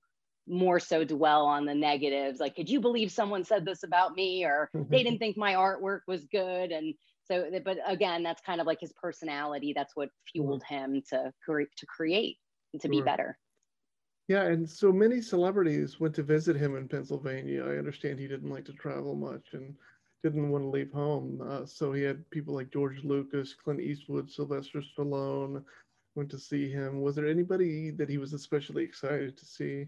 more 0.47 0.79
so 0.79 1.03
dwell 1.03 1.45
on 1.45 1.65
the 1.65 1.73
negatives 1.73 2.39
like 2.39 2.55
could 2.55 2.69
you 2.69 2.79
believe 2.79 3.11
someone 3.11 3.43
said 3.43 3.65
this 3.65 3.83
about 3.83 4.15
me? 4.15 4.43
or 4.43 4.69
they 4.89 5.03
didn't 5.03 5.19
think 5.19 5.37
my 5.37 5.53
artwork 5.53 6.01
was 6.07 6.25
good. 6.25 6.71
And 6.71 6.93
so 7.25 7.49
but 7.63 7.77
again 7.87 8.23
that's 8.23 8.41
kind 8.41 8.61
of 8.61 8.67
like 8.67 8.79
his 8.79 8.93
personality 8.93 9.73
that's 9.75 9.95
what 9.95 10.09
fueled 10.31 10.63
him 10.63 11.01
to 11.09 11.31
create 11.43 11.69
to 11.77 11.85
create 11.87 12.37
and 12.73 12.81
to 12.81 12.87
sure. 12.87 12.91
be 12.91 13.01
better. 13.01 13.37
Yeah 14.27 14.43
and 14.43 14.69
so 14.69 14.91
many 14.91 15.21
celebrities 15.21 15.99
went 15.99 16.15
to 16.15 16.23
visit 16.23 16.55
him 16.55 16.75
in 16.75 16.87
pennsylvania. 16.87 17.63
I 17.63 17.77
understand 17.77 18.19
he 18.19 18.27
didn't 18.27 18.49
like 18.49 18.65
to 18.65 18.73
travel 18.73 19.15
much 19.15 19.53
and 19.53 19.75
didn't 20.23 20.49
want 20.49 20.63
to 20.63 20.69
leave 20.69 20.91
home 20.91 21.39
uh, 21.47 21.65
so 21.67 21.93
he 21.93 22.01
had 22.01 22.27
people 22.31 22.55
like 22.55 22.71
george 22.71 23.03
lucas 23.03 23.53
clint 23.53 23.79
eastwood 23.79 24.31
sylvester 24.31 24.81
stallone 24.81 25.63
went 26.15 26.29
to 26.31 26.39
see 26.39 26.69
him. 26.69 27.01
Was 27.01 27.15
there 27.15 27.27
anybody 27.27 27.91
that 27.91 28.09
he 28.09 28.17
was 28.17 28.33
especially 28.33 28.83
excited 28.83 29.37
to 29.37 29.45
see 29.45 29.85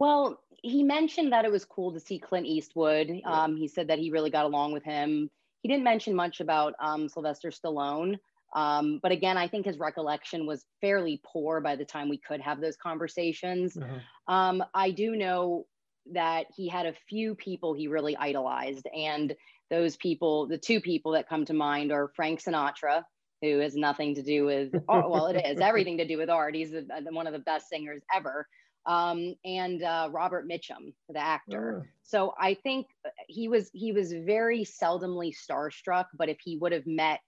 well, 0.00 0.40
he 0.62 0.82
mentioned 0.82 1.32
that 1.32 1.44
it 1.44 1.52
was 1.52 1.64
cool 1.64 1.92
to 1.92 2.00
see 2.00 2.18
Clint 2.18 2.46
Eastwood. 2.46 3.20
Um, 3.24 3.56
he 3.56 3.68
said 3.68 3.88
that 3.88 3.98
he 3.98 4.10
really 4.10 4.30
got 4.30 4.46
along 4.46 4.72
with 4.72 4.82
him. 4.82 5.30
He 5.62 5.68
didn't 5.68 5.84
mention 5.84 6.14
much 6.14 6.40
about 6.40 6.74
um, 6.80 7.08
Sylvester 7.08 7.50
Stallone. 7.50 8.18
Um, 8.54 8.98
but 9.02 9.12
again, 9.12 9.36
I 9.36 9.46
think 9.46 9.66
his 9.66 9.78
recollection 9.78 10.46
was 10.46 10.64
fairly 10.80 11.20
poor 11.24 11.60
by 11.60 11.76
the 11.76 11.84
time 11.84 12.08
we 12.08 12.18
could 12.18 12.40
have 12.40 12.60
those 12.60 12.76
conversations. 12.76 13.76
Uh-huh. 13.76 14.34
Um, 14.34 14.64
I 14.74 14.90
do 14.90 15.14
know 15.14 15.66
that 16.12 16.46
he 16.56 16.66
had 16.66 16.86
a 16.86 16.94
few 17.08 17.34
people 17.34 17.74
he 17.74 17.86
really 17.86 18.16
idolized. 18.16 18.88
And 18.96 19.36
those 19.70 19.96
people, 19.96 20.48
the 20.48 20.58
two 20.58 20.80
people 20.80 21.12
that 21.12 21.28
come 21.28 21.44
to 21.44 21.54
mind 21.54 21.92
are 21.92 22.10
Frank 22.16 22.42
Sinatra, 22.42 23.04
who 23.42 23.58
has 23.58 23.76
nothing 23.76 24.14
to 24.14 24.22
do 24.22 24.46
with, 24.46 24.74
art. 24.88 25.08
well, 25.08 25.26
it 25.26 25.46
is 25.46 25.60
everything 25.60 25.98
to 25.98 26.06
do 26.06 26.16
with 26.16 26.30
art. 26.30 26.54
He's 26.54 26.74
one 27.10 27.26
of 27.26 27.32
the 27.34 27.38
best 27.38 27.68
singers 27.68 28.02
ever. 28.14 28.46
Um, 28.86 29.34
and 29.44 29.82
uh, 29.82 30.08
Robert 30.10 30.48
Mitchum, 30.48 30.94
the 31.08 31.18
actor. 31.18 31.82
Oh. 31.82 31.86
So 32.02 32.34
I 32.38 32.54
think 32.54 32.86
he 33.28 33.48
was 33.48 33.70
he 33.72 33.92
was 33.92 34.12
very 34.12 34.64
seldomly 34.64 35.32
starstruck, 35.34 36.06
but 36.14 36.28
if 36.28 36.38
he 36.42 36.56
would 36.56 36.72
have 36.72 36.86
met 36.86 37.20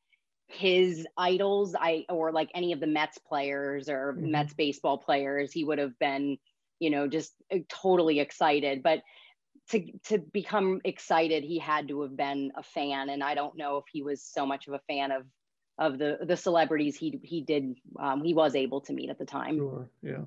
his 0.49 1.07
idols, 1.17 1.75
I 1.79 2.05
or 2.09 2.33
like 2.33 2.51
any 2.55 2.73
of 2.73 2.81
the 2.81 2.87
Mets 2.87 3.19
players 3.19 3.89
or 3.89 4.15
Mhm. 4.15 4.31
Mets 4.31 4.55
baseball 4.55 4.99
players, 4.99 5.53
he 5.53 5.65
would 5.65 5.79
have 5.79 5.99
been, 5.99 6.39
you 6.81 6.91
know, 6.91 7.07
just 7.07 7.33
uh, 7.53 7.59
totally 7.69 8.21
excited. 8.21 8.83
But 8.83 9.03
to 9.71 9.93
to 10.05 10.19
become 10.19 10.81
excited, 10.85 11.45
he 11.45 11.59
had 11.59 11.89
to 11.89 12.03
have 12.03 12.17
been 12.17 12.53
a 12.57 12.63
fan, 12.63 13.09
and 13.11 13.23
I 13.23 13.35
don't 13.35 13.57
know 13.57 13.77
if 13.79 13.85
he 13.93 14.03
was 14.03 14.23
so 14.23 14.45
much 14.45 14.69
of 14.69 14.75
a 14.75 14.81
fan 14.89 15.13
of 15.13 15.25
of 15.79 15.99
the 15.99 16.19
the 16.23 16.37
celebrities 16.37 16.97
he 16.97 17.21
he 17.23 17.43
did 17.43 17.77
um, 17.99 18.25
he 18.25 18.35
was 18.35 18.55
able 18.55 18.81
to 18.83 18.93
meet 18.93 19.11
at 19.11 19.19
the 19.19 19.25
time. 19.25 19.59
Sure, 19.59 19.91
yeah. 20.03 20.25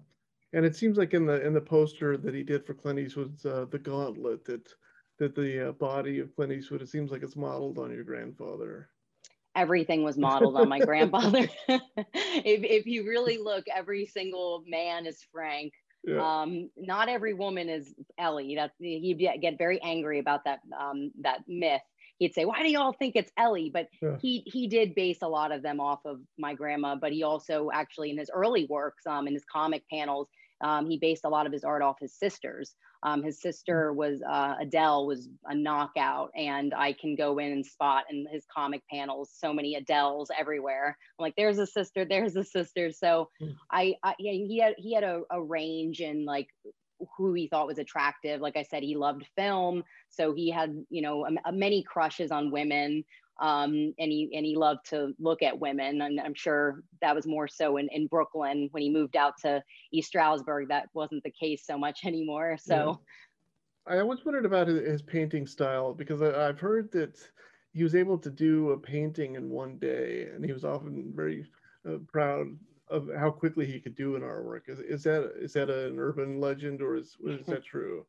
And 0.56 0.66
it 0.66 0.76
seems 0.76 0.98
like 0.98 1.14
in 1.14 1.26
the 1.26 1.46
in 1.46 1.54
the 1.54 1.60
poster 1.62 2.16
that 2.16 2.34
he 2.34 2.42
did 2.42 2.66
for 2.66 2.74
Clint 2.74 2.98
Eastwood's 2.98 3.46
uh, 3.46 3.66
The 3.70 3.78
Gauntlet 3.78 4.46
that 4.46 4.68
that 5.20 5.36
the 5.36 5.70
uh, 5.70 5.72
body 5.74 6.20
of 6.20 6.34
Clint 6.34 6.54
Eastwood 6.54 6.82
it 6.82 6.90
seems 6.90 7.12
like 7.12 7.24
it's 7.24 7.36
modeled 7.36 7.78
on 7.78 7.92
your 7.92 8.06
grandfather. 8.06 8.90
everything 9.56 10.04
was 10.04 10.18
modeled 10.18 10.56
on 10.56 10.70
my 10.70 10.80
grandfather. 10.80 11.48
if, 11.68 12.64
if 12.64 12.86
you 12.86 13.06
really 13.08 13.38
look, 13.38 13.66
every 13.74 14.06
single 14.06 14.64
man 14.68 15.06
is 15.06 15.20
Frank. 15.32 15.74
Yeah. 16.06 16.42
Um, 16.42 16.70
not 16.78 17.10
every 17.10 17.34
woman 17.34 17.68
is 17.68 17.94
Ellie. 18.18 18.56
That's 18.56 18.76
he'd 18.80 19.20
get 19.20 19.42
get 19.42 19.58
very 19.58 19.82
angry 19.82 20.20
about 20.20 20.46
that 20.46 20.60
um, 20.80 21.12
that 21.22 21.40
myth. 21.48 21.82
He'd 22.20 22.34
say, 22.34 22.46
"Why 22.46 22.64
do 22.64 22.72
y'all 22.72 22.94
think 22.94 23.16
it's 23.16 23.32
Ellie?" 23.38 23.72
But 23.74 23.90
Yeah. 24.02 24.18
he 24.22 24.44
he 24.46 24.68
did 24.68 24.96
base 24.96 25.18
a 25.22 25.28
lot 25.28 25.52
of 25.52 25.62
them 25.64 25.82
off 25.82 26.00
of 26.06 26.20
my 26.38 26.54
grandma. 26.54 26.96
But 26.96 27.12
he 27.12 27.24
also 27.24 27.72
actually 27.74 28.12
in 28.12 28.18
his 28.18 28.30
early 28.34 28.68
works, 28.70 29.06
um, 29.06 29.28
in 29.28 29.34
his 29.34 29.44
comic 29.52 29.84
panels, 29.92 30.30
um, 30.62 30.90
he 30.90 30.98
based 30.98 31.26
a 31.26 31.30
lot 31.30 31.46
of 31.46 31.54
his 31.54 31.64
art 31.64 31.82
off 31.82 31.98
his 32.00 32.14
sisters. 32.14 32.76
Um, 33.04 33.22
his 33.22 33.40
sister 33.40 33.94
was 33.94 34.22
uh, 34.28 34.56
Adele 34.60 35.06
was 35.06 35.30
a 35.46 35.56
knockout, 35.56 36.32
and 36.36 36.74
I 36.74 36.94
can 36.94 37.16
go 37.16 37.38
in 37.38 37.52
and 37.52 37.66
spot 37.66 38.06
in 38.10 38.26
his 38.32 38.46
comic 38.56 38.82
panels 38.92 39.32
so 39.36 39.54
many 39.54 39.80
Adeles 39.80 40.28
everywhere. 40.38 40.98
I'm 41.20 41.24
like, 41.24 41.36
there's 41.38 41.60
a 41.60 41.68
sister, 41.68 42.06
there's 42.06 42.36
a 42.36 42.44
sister. 42.44 42.92
So 42.92 43.30
Hmm. 43.40 43.52
I, 43.72 43.96
I 44.04 44.16
yeah, 44.20 44.32
he 44.32 44.60
had 44.60 44.76
he 44.78 44.94
had 44.94 45.04
a, 45.04 45.22
a 45.32 45.42
range 45.42 46.00
in 46.00 46.26
like 46.26 46.48
who 47.18 47.34
he 47.34 47.48
thought 47.48 47.68
was 47.68 47.78
attractive. 47.78 48.42
Like 48.42 48.58
I 48.58 48.64
said, 48.64 48.84
he 48.84 48.96
loved 48.96 49.26
film, 49.36 49.84
so 50.10 50.34
he 50.34 50.50
had 50.50 50.76
you 50.90 51.02
know 51.02 51.26
a, 51.26 51.50
a 51.50 51.52
many 51.52 51.84
crushes 51.84 52.32
on 52.32 52.52
women. 52.52 53.04
Um, 53.40 53.94
and 54.00 54.12
he 54.12 54.32
and 54.34 54.46
he 54.46 54.56
loved 54.56 54.90
to 54.90 55.14
look 55.20 55.42
at 55.42 55.60
women, 55.60 56.02
and 56.02 56.20
I'm 56.22 56.34
sure 56.34 56.84
that 57.02 57.16
was 57.16 57.28
more 57.28 57.48
so 57.48 57.78
in, 57.78 57.90
in 57.92 58.08
Brooklyn 58.08 58.70
when 58.72 58.82
he 58.82 58.90
moved 58.90 59.18
out 59.18 59.34
to 59.42 59.62
East 59.92 60.08
Stroudsburg. 60.10 60.70
That 60.70 60.88
wasn't 60.94 61.24
the 61.24 61.32
case 61.32 61.66
so 61.66 61.78
much 61.78 62.02
anymore. 62.06 62.58
So 62.60 63.02
I 63.88 64.00
always 64.00 64.24
wondered 64.24 64.46
about 64.46 64.68
his, 64.68 64.80
his 64.88 65.02
painting 65.02 65.48
style 65.48 65.94
because 65.94 66.22
I, 66.22 66.48
I've 66.48 66.60
heard 66.60 66.92
that 66.94 67.20
he 67.74 67.84
was 67.84 67.94
able 67.94 68.18
to 68.20 68.30
do 68.30 68.72
a 68.72 68.78
painting 68.78 69.36
in 69.36 69.50
one 69.50 69.78
day, 69.78 70.30
and 70.34 70.44
he 70.44 70.54
was 70.54 70.64
often 70.64 71.12
very 71.14 71.46
uh, 71.88 71.98
proud 72.08 72.48
of 72.90 73.10
how 73.18 73.32
quickly 73.32 73.66
he 73.66 73.80
could 73.80 73.96
do 73.96 74.16
an 74.16 74.22
artwork. 74.22 74.70
Is, 74.70 74.80
is 74.80 75.04
that 75.04 75.34
is 75.40 75.54
that 75.54 75.70
an 75.70 76.00
urban 76.00 76.40
legend 76.40 76.82
or 76.82 76.96
is 76.96 77.18
is 77.26 77.46
that 77.48 77.66
true? 77.66 78.06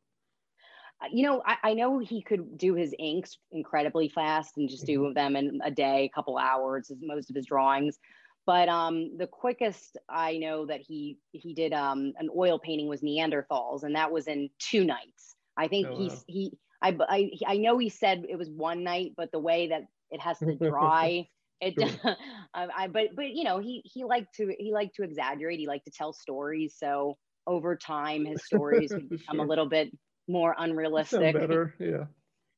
You 1.11 1.23
know, 1.27 1.43
I, 1.45 1.57
I 1.63 1.73
know 1.73 1.99
he 1.99 2.23
could 2.23 2.57
do 2.57 2.73
his 2.73 2.93
inks 2.97 3.37
incredibly 3.51 4.09
fast 4.09 4.57
and 4.57 4.67
just 4.69 4.85
do 4.85 5.13
them 5.13 5.35
in 5.35 5.59
a 5.63 5.69
day, 5.69 6.05
a 6.05 6.09
couple 6.09 6.37
hours, 6.37 6.89
as 6.89 6.97
most 7.01 7.29
of 7.29 7.35
his 7.35 7.45
drawings. 7.45 7.99
But 8.45 8.69
um, 8.69 9.15
the 9.17 9.27
quickest 9.27 9.97
I 10.09 10.37
know 10.37 10.65
that 10.65 10.81
he 10.81 11.19
he 11.33 11.53
did 11.53 11.73
um, 11.73 12.13
an 12.17 12.29
oil 12.35 12.59
painting 12.59 12.87
was 12.87 13.01
Neanderthals, 13.01 13.83
and 13.83 13.95
that 13.95 14.11
was 14.11 14.27
in 14.27 14.49
two 14.59 14.83
nights. 14.85 15.35
I 15.57 15.67
think 15.67 15.89
Oh, 15.89 15.93
he's 15.93 16.23
wow. 16.23 16.25
he 16.27 16.57
I, 16.81 16.97
I 17.07 17.31
I 17.45 17.57
know 17.57 17.77
he 17.77 17.89
said 17.89 18.25
it 18.27 18.37
was 18.37 18.49
one 18.49 18.83
night, 18.83 19.13
but 19.17 19.31
the 19.31 19.39
way 19.39 19.67
that 19.67 19.83
it 20.09 20.21
has 20.21 20.41
to 20.49 20.55
dry. 20.55 21.27
It, 21.59 21.73
Sure. 21.77 22.01
I, 22.53 22.67
I, 22.83 22.87
but 22.87 23.15
but 23.15 23.31
you 23.31 23.43
know 23.43 23.57
he 23.57 23.81
he 23.83 24.03
liked 24.03 24.35
to 24.35 24.53
he 24.59 24.71
liked 24.73 24.95
to 24.97 25.03
exaggerate. 25.03 25.57
He 25.57 25.65
liked 25.67 25.85
to 25.85 25.91
tell 25.91 26.13
stories. 26.13 26.75
So 26.77 27.17
over 27.47 27.75
time, 27.75 28.25
his 28.25 28.45
stories 28.45 28.93
would 28.95 29.09
become 29.09 29.39
a 29.39 29.43
little 29.47 29.67
bit 29.67 29.91
more 30.27 30.55
unrealistic. 30.57 31.33
better, 31.33 31.73
yeah. 31.79 32.05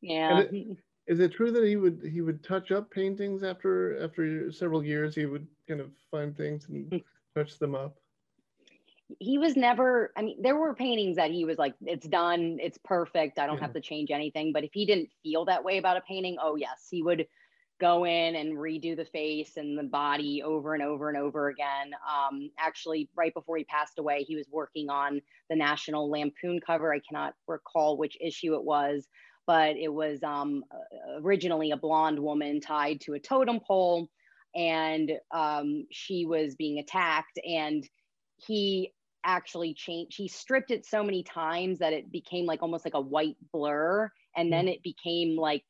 Yeah. 0.02 0.44
Mm-hmm. 0.44 0.74
Is 1.08 1.20
it 1.20 1.32
true 1.32 1.52
that 1.52 1.64
he 1.66 1.76
would 1.76 2.02
he 2.12 2.22
would 2.22 2.44
touch 2.44 2.72
up 2.72 2.92
paintings 2.92 3.44
after 3.44 4.02
after 4.04 4.52
several 4.52 4.84
years? 4.84 5.16
He 5.16 5.26
would 5.26 5.48
kind 5.68 5.82
of 5.82 5.90
find 6.12 6.36
things 6.38 6.68
and 6.70 6.90
mm. 6.92 7.04
touch 7.36 7.58
them 7.60 7.76
up. 7.76 7.98
he 9.20 9.40
was 9.40 9.56
never 9.56 10.12
i 10.16 10.22
mean 10.22 10.38
there 10.40 10.56
were 10.56 10.76
paintings 10.76 11.16
that 11.16 11.32
he 11.32 11.44
was 11.44 11.58
like 11.58 11.74
it's 11.82 12.08
done 12.08 12.60
it's 12.62 12.78
perfect 12.86 13.40
i 13.40 13.48
don't 13.48 13.56
Yeah. 13.56 13.62
have 13.62 13.74
to 13.74 13.82
change 13.82 14.12
anything 14.12 14.54
but 14.54 14.64
if 14.64 14.70
he 14.72 14.86
didn't 14.86 15.10
feel 15.24 15.46
that 15.46 15.64
way 15.64 15.80
about 15.80 15.98
a 15.98 16.02
painting 16.02 16.38
oh 16.40 16.56
yes 16.56 16.88
he 16.92 17.02
would 17.02 17.26
go 17.80 18.06
in 18.06 18.36
and 18.36 18.58
redo 18.58 18.96
the 18.96 19.06
face 19.06 19.58
and 19.58 19.78
the 19.78 19.84
body 19.84 20.44
over 20.44 20.74
and 20.74 20.84
over 20.84 21.10
and 21.10 21.18
over 21.18 21.48
again. 21.48 21.92
Um, 22.08 22.52
actually 22.60 23.10
right 23.16 23.34
before 23.34 23.58
he 23.58 23.64
passed 23.64 24.00
away 24.00 24.24
he 24.24 24.36
was 24.36 24.48
working 24.52 24.90
on 24.90 25.22
the 25.50 25.56
national 25.56 26.10
lampoon 26.10 26.60
cover. 26.66 26.94
I 26.94 27.00
cannot 27.00 27.34
recall 27.48 27.98
which 27.98 28.18
issue 28.22 28.56
it 28.56 28.64
was 28.64 29.08
but 29.48 29.78
it 29.78 29.92
was 29.92 30.22
um, 30.22 30.64
originally 31.24 31.72
a 31.72 31.78
blonde 31.78 32.20
woman 32.20 32.62
tied 32.62 33.02
to 33.02 33.16
a 33.16 33.20
totem 33.20 33.60
pole 33.60 34.08
and 34.56 35.12
um, 35.32 35.88
she 35.92 36.26
was 36.26 36.54
being 36.54 36.78
attacked 36.78 37.40
and 37.48 37.90
he 38.38 38.94
actually 39.26 39.74
changed 39.74 40.16
he 40.16 40.28
stripped 40.28 40.70
it 40.70 40.86
so 40.86 41.04
many 41.04 41.24
times 41.24 41.80
that 41.80 41.94
it 41.94 42.12
became 42.12 42.46
like 42.46 42.62
almost 42.62 42.86
like 42.86 42.94
a 42.94 43.02
white 43.02 43.36
blur 43.52 44.10
and 44.38 44.54
then 44.54 44.68
it 44.68 44.84
became 44.84 45.36
like 45.36 45.64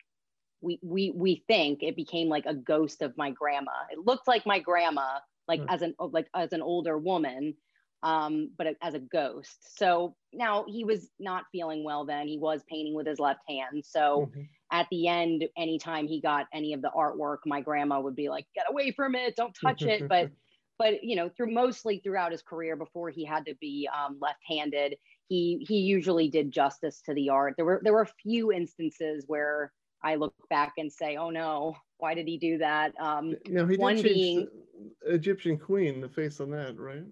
we 0.62 0.80
we 0.84 1.12
we 1.12 1.44
think 1.48 1.84
it 1.84 1.96
became 1.96 2.28
like 2.30 2.46
a 2.46 2.54
ghost 2.56 3.02
of 3.02 3.18
my 3.18 3.32
grandma. 3.32 3.72
It 3.92 4.00
looked 4.00 4.28
like 4.28 4.46
my 4.46 4.60
grandma 4.60 5.20
like 5.48 5.64
Hmm. 5.64 5.70
as 5.70 5.82
an 5.82 5.96
like 6.00 6.30
as 6.36 6.54
an 6.54 6.62
older 6.62 6.98
woman 6.98 7.56
um 8.04 8.52
but 8.58 8.68
as 8.82 8.94
a 8.94 9.00
ghost. 9.00 9.78
So 9.78 10.16
now 10.34 10.66
he 10.68 10.86
was 10.86 11.12
not 11.20 11.46
feeling 11.52 11.84
well 11.84 12.06
then. 12.06 12.28
He 12.28 12.38
was 12.38 12.64
painting 12.70 12.96
with 12.96 13.08
his 13.08 13.20
left 13.20 13.42
hand. 13.48 13.84
So 13.86 14.30
Mhm. 14.30 14.50
at 14.72 14.88
the 14.92 15.08
end 15.08 15.46
anytime 15.58 16.08
he 16.08 16.22
got 16.22 16.48
any 16.54 16.74
of 16.74 16.82
the 16.82 16.92
artwork 16.96 17.40
my 17.46 17.62
grandma 17.62 18.00
would 18.00 18.16
be 18.16 18.30
like 18.30 18.46
get 18.56 18.70
away 18.70 18.92
from 18.92 19.16
it. 19.16 19.36
Don't 19.36 19.56
touch 19.66 19.86
it. 19.86 20.06
But 20.10 20.30
but 20.78 21.04
you 21.04 21.16
know 21.16 21.30
through 21.30 21.52
mostly 21.54 22.00
throughout 22.00 22.32
his 22.32 22.42
career 22.42 22.76
before 22.76 23.10
he 23.10 23.26
had 23.26 23.46
to 23.46 23.56
be 23.60 23.90
um, 23.94 24.18
left-handed 24.22 24.96
he 25.28 25.66
he 25.68 25.80
usually 25.80 26.30
did 26.30 26.52
justice 26.52 27.02
to 27.04 27.14
the 27.14 27.30
art. 27.30 27.56
There 27.58 27.66
were 27.66 27.82
there 27.84 27.94
were 27.94 28.02
a 28.02 28.14
few 28.24 28.52
instances 28.52 29.26
where 29.28 29.74
i 30.04 30.16
look 30.16 30.34
back 30.50 30.74
and 30.78 30.92
say 30.92 31.16
oh 31.18 31.30
no 31.30 31.76
why 31.98 32.14
did 32.14 32.28
he 32.28 32.38
do 32.38 32.58
that 32.60 32.94
um, 33.00 33.36
Now 33.50 33.66
he 33.66 33.76
did 33.76 33.80
one 33.82 33.96
change 33.96 34.06
being- 34.06 34.48
the 35.04 35.14
Egyptian 35.14 35.58
queen, 35.58 36.00
the 36.02 36.08
face 36.10 36.40
on 36.40 36.52
that, 36.52 36.78
right? 36.80 37.04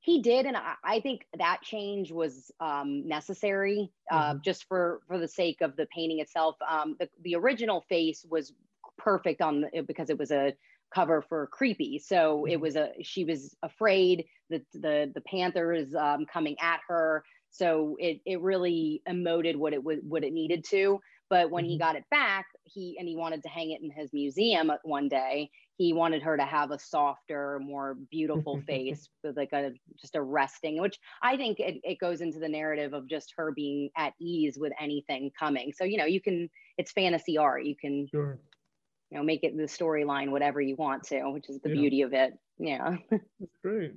he 0.00 0.22
did 0.22 0.46
and 0.46 0.56
I, 0.56 0.74
I 0.84 1.00
think 1.00 1.26
that 1.38 1.60
change 1.62 2.12
was 2.12 2.50
um, 2.60 3.06
necessary 3.08 3.90
uh, 4.10 4.34
Mhm. 4.34 4.42
just 4.44 4.64
for 4.68 5.00
for 5.08 5.18
the 5.18 5.26
sake 5.28 5.60
of 5.60 5.76
the 5.76 5.86
painting 5.86 6.20
itself 6.20 6.56
um, 6.66 6.96
the, 7.00 7.08
the 7.22 7.34
original 7.34 7.80
face 7.88 8.24
was 8.28 8.52
perfect 8.96 9.40
on 9.42 9.62
the, 9.62 9.80
because 9.82 10.08
it 10.10 10.18
was 10.18 10.30
a 10.30 10.54
cover 10.94 11.20
for 11.20 11.46
creepy 11.48 11.98
so 11.98 12.44
it 12.46 12.56
Mhm. 12.56 12.60
was 12.60 12.76
a 12.76 12.92
she 13.02 13.24
was 13.24 13.56
afraid 13.62 14.24
that 14.50 14.62
the 14.72 15.10
the 15.14 15.20
panthers 15.22 15.94
um, 15.94 16.24
coming 16.26 16.56
at 16.60 16.80
her 16.88 17.24
so 17.50 17.96
it 17.98 18.20
it 18.24 18.40
really 18.40 19.02
emoted 19.08 19.56
what 19.56 19.72
it 19.72 19.82
was 19.82 19.98
what 20.02 20.22
it 20.24 20.32
needed 20.32 20.64
to 20.64 21.00
but 21.30 21.50
when 21.50 21.64
he 21.64 21.76
Mhm. 21.76 21.78
got 21.78 21.96
it 21.96 22.04
back 22.10 22.46
he 22.64 22.96
and 22.98 23.08
he 23.08 23.16
wanted 23.16 23.42
to 23.42 23.48
hang 23.48 23.70
it 23.70 23.80
in 23.82 23.90
his 23.90 24.12
museum 24.12 24.70
one 24.84 25.08
day 25.08 25.50
he 25.76 25.92
wanted 25.92 26.22
her 26.22 26.36
to 26.36 26.44
have 26.44 26.70
a 26.70 26.78
softer 26.78 27.58
more 27.62 27.94
beautiful 28.10 28.58
face 28.66 29.08
with 29.22 29.36
like 29.36 29.52
a 29.52 29.72
just 30.00 30.16
a 30.16 30.22
resting 30.22 30.80
which 30.80 30.98
i 31.22 31.36
think 31.36 31.58
it, 31.60 31.76
it 31.84 31.98
goes 31.98 32.20
into 32.20 32.38
the 32.38 32.48
narrative 32.48 32.92
of 32.92 33.06
just 33.08 33.32
her 33.36 33.52
being 33.52 33.90
at 33.96 34.12
ease 34.20 34.58
with 34.58 34.72
anything 34.80 35.30
coming 35.38 35.72
so 35.72 35.84
you 35.84 35.96
know 35.96 36.04
you 36.06 36.20
can 36.20 36.48
it's 36.78 36.92
fantasy 36.92 37.36
art 37.38 37.64
you 37.64 37.76
can 37.76 38.06
Sure. 38.10 38.38
you 39.10 39.18
know 39.18 39.24
make 39.24 39.44
it 39.44 39.56
the 39.56 39.64
storyline 39.64 40.30
whatever 40.30 40.60
you 40.60 40.76
want 40.76 41.02
to 41.04 41.30
which 41.30 41.48
is 41.48 41.60
the 41.60 41.68
Yeah. 41.68 41.74
beauty 41.80 42.02
of 42.02 42.12
it 42.12 42.34
yeah 42.58 42.96
That's 43.10 43.56
great. 43.62 43.94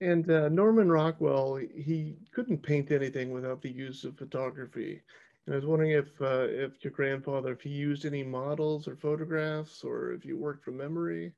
And 0.00 0.30
uh, 0.30 0.48
Norman 0.48 0.90
Rockwell, 0.90 1.56
he 1.56 2.16
couldn't 2.32 2.62
paint 2.62 2.90
anything 2.90 3.32
without 3.32 3.60
the 3.62 3.70
use 3.70 4.04
of 4.04 4.16
photography. 4.16 5.02
And 5.46 5.54
I 5.54 5.56
was 5.56 5.66
wondering 5.66 5.92
if 5.92 6.20
uh, 6.20 6.46
if 6.48 6.82
your 6.84 6.92
grandfather, 6.92 7.52
if 7.52 7.62
he 7.62 7.70
used 7.70 8.04
any 8.04 8.22
models 8.22 8.86
or 8.86 8.96
photographs, 8.96 9.82
or 9.84 10.12
if 10.12 10.24
you 10.24 10.36
worked 10.36 10.64
from 10.64 10.76
memory. 10.76 11.32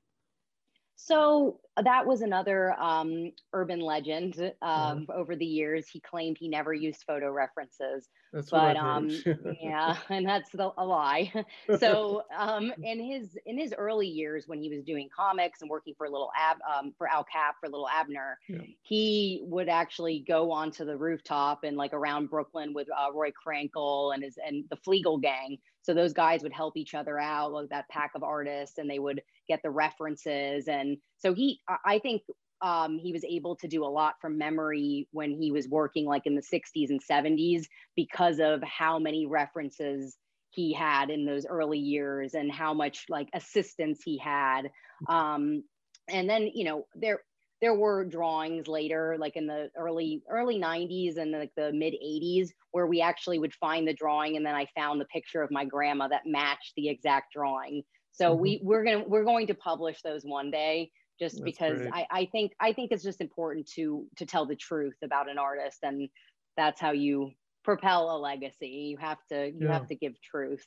So 1.04 1.58
that 1.82 2.06
was 2.06 2.20
another 2.20 2.78
um, 2.80 3.32
urban 3.52 3.80
legend 3.80 4.52
um, 4.62 5.06
over 5.12 5.34
the 5.34 5.44
years. 5.44 5.88
He 5.88 5.98
claimed 5.98 6.36
he 6.38 6.48
never 6.48 6.72
used 6.72 7.02
photo 7.04 7.32
references. 7.32 8.08
That's 8.32 8.50
but 8.50 8.76
um, 8.76 9.10
yeah, 9.60 9.96
and 10.10 10.26
that's 10.26 10.50
the, 10.52 10.70
a 10.78 10.84
lie. 10.84 11.32
so 11.78 12.22
um, 12.36 12.72
in 12.84 13.02
his 13.02 13.36
in 13.46 13.58
his 13.58 13.74
early 13.76 14.06
years 14.06 14.44
when 14.46 14.60
he 14.60 14.70
was 14.70 14.84
doing 14.84 15.08
comics 15.14 15.60
and 15.60 15.68
working 15.68 15.94
for 15.98 16.08
little 16.08 16.30
Ab 16.38 16.58
um, 16.72 16.92
for 16.96 17.08
Al 17.08 17.24
Capp 17.24 17.56
for 17.58 17.68
little 17.68 17.88
Abner, 17.88 18.38
yeah. 18.48 18.58
he 18.82 19.42
would 19.44 19.68
actually 19.68 20.24
go 20.26 20.52
onto 20.52 20.84
the 20.84 20.96
rooftop 20.96 21.64
and 21.64 21.76
like 21.76 21.94
around 21.94 22.30
Brooklyn 22.30 22.74
with 22.74 22.86
uh, 22.90 23.12
Roy 23.12 23.32
Krenkel 23.32 24.14
and 24.14 24.22
his 24.22 24.38
and 24.46 24.64
the 24.70 24.76
Fleagle 24.76 25.20
gang. 25.20 25.58
So 25.82 25.94
those 25.94 26.12
guys 26.12 26.42
would 26.42 26.52
help 26.52 26.76
each 26.76 26.94
other 26.94 27.18
out, 27.18 27.52
like 27.52 27.68
that 27.70 27.88
pack 27.88 28.12
of 28.14 28.22
artists, 28.22 28.78
and 28.78 28.88
they 28.88 28.98
would 28.98 29.22
get 29.48 29.60
the 29.62 29.70
references. 29.70 30.68
And 30.68 30.98
so 31.18 31.34
he, 31.34 31.60
I 31.84 31.98
think 31.98 32.22
um, 32.62 32.98
he 32.98 33.12
was 33.12 33.24
able 33.24 33.56
to 33.56 33.68
do 33.68 33.84
a 33.84 33.86
lot 33.86 34.14
from 34.20 34.38
memory 34.38 35.08
when 35.10 35.32
he 35.32 35.50
was 35.50 35.68
working 35.68 36.06
like 36.06 36.26
in 36.26 36.36
the 36.36 36.42
60s 36.42 36.90
and 36.90 37.00
70s 37.04 37.64
because 37.96 38.38
of 38.38 38.62
how 38.62 38.98
many 38.98 39.26
references 39.26 40.16
he 40.50 40.72
had 40.72 41.10
in 41.10 41.24
those 41.24 41.44
early 41.46 41.78
years 41.78 42.34
and 42.34 42.52
how 42.52 42.72
much 42.72 43.06
like 43.08 43.28
assistance 43.34 44.00
he 44.04 44.18
had 44.18 44.70
um, 45.08 45.64
and 46.08 46.28
then 46.28 46.50
you 46.54 46.64
know 46.64 46.86
there 46.94 47.20
there 47.62 47.74
were 47.74 48.04
drawings 48.04 48.68
later 48.68 49.16
like 49.18 49.36
in 49.36 49.46
the 49.46 49.70
early 49.76 50.22
early 50.28 50.58
90s 50.58 51.16
and 51.16 51.32
like 51.32 51.52
the 51.56 51.72
mid 51.72 51.94
80s 51.94 52.50
where 52.72 52.86
we 52.86 53.00
actually 53.00 53.38
would 53.38 53.54
find 53.54 53.88
the 53.88 53.94
drawing 53.94 54.36
and 54.36 54.44
then 54.44 54.54
i 54.54 54.66
found 54.76 55.00
the 55.00 55.06
picture 55.06 55.42
of 55.42 55.50
my 55.50 55.64
grandma 55.64 56.08
that 56.08 56.26
matched 56.26 56.72
the 56.76 56.88
exact 56.88 57.32
drawing 57.32 57.82
so 58.10 58.32
mm-hmm. 58.32 58.42
we 58.42 58.60
we're 58.62 58.84
going 58.84 59.02
to 59.02 59.08
we're 59.08 59.24
going 59.24 59.46
to 59.46 59.54
publish 59.54 60.02
those 60.02 60.24
one 60.24 60.50
day 60.50 60.90
just 61.18 61.36
That's 61.36 61.44
because 61.44 61.86
I, 61.92 62.06
I 62.10 62.28
think 62.32 62.52
I 62.60 62.72
think 62.72 62.90
it's 62.90 63.04
just 63.04 63.20
important 63.20 63.70
to 63.74 64.06
to 64.16 64.26
tell 64.26 64.44
the 64.44 64.56
truth 64.56 64.96
about 65.02 65.30
an 65.30 65.38
artist 65.38 65.78
and 65.82 66.08
that's 66.56 66.80
how 66.80 66.90
you 66.92 67.30
propel 67.64 68.16
a 68.16 68.18
legacy. 68.18 68.90
You 68.90 68.96
have 68.98 69.18
to 69.30 69.46
you 69.46 69.66
yeah. 69.66 69.72
have 69.72 69.86
to 69.88 69.94
give 69.94 70.20
truth. 70.20 70.64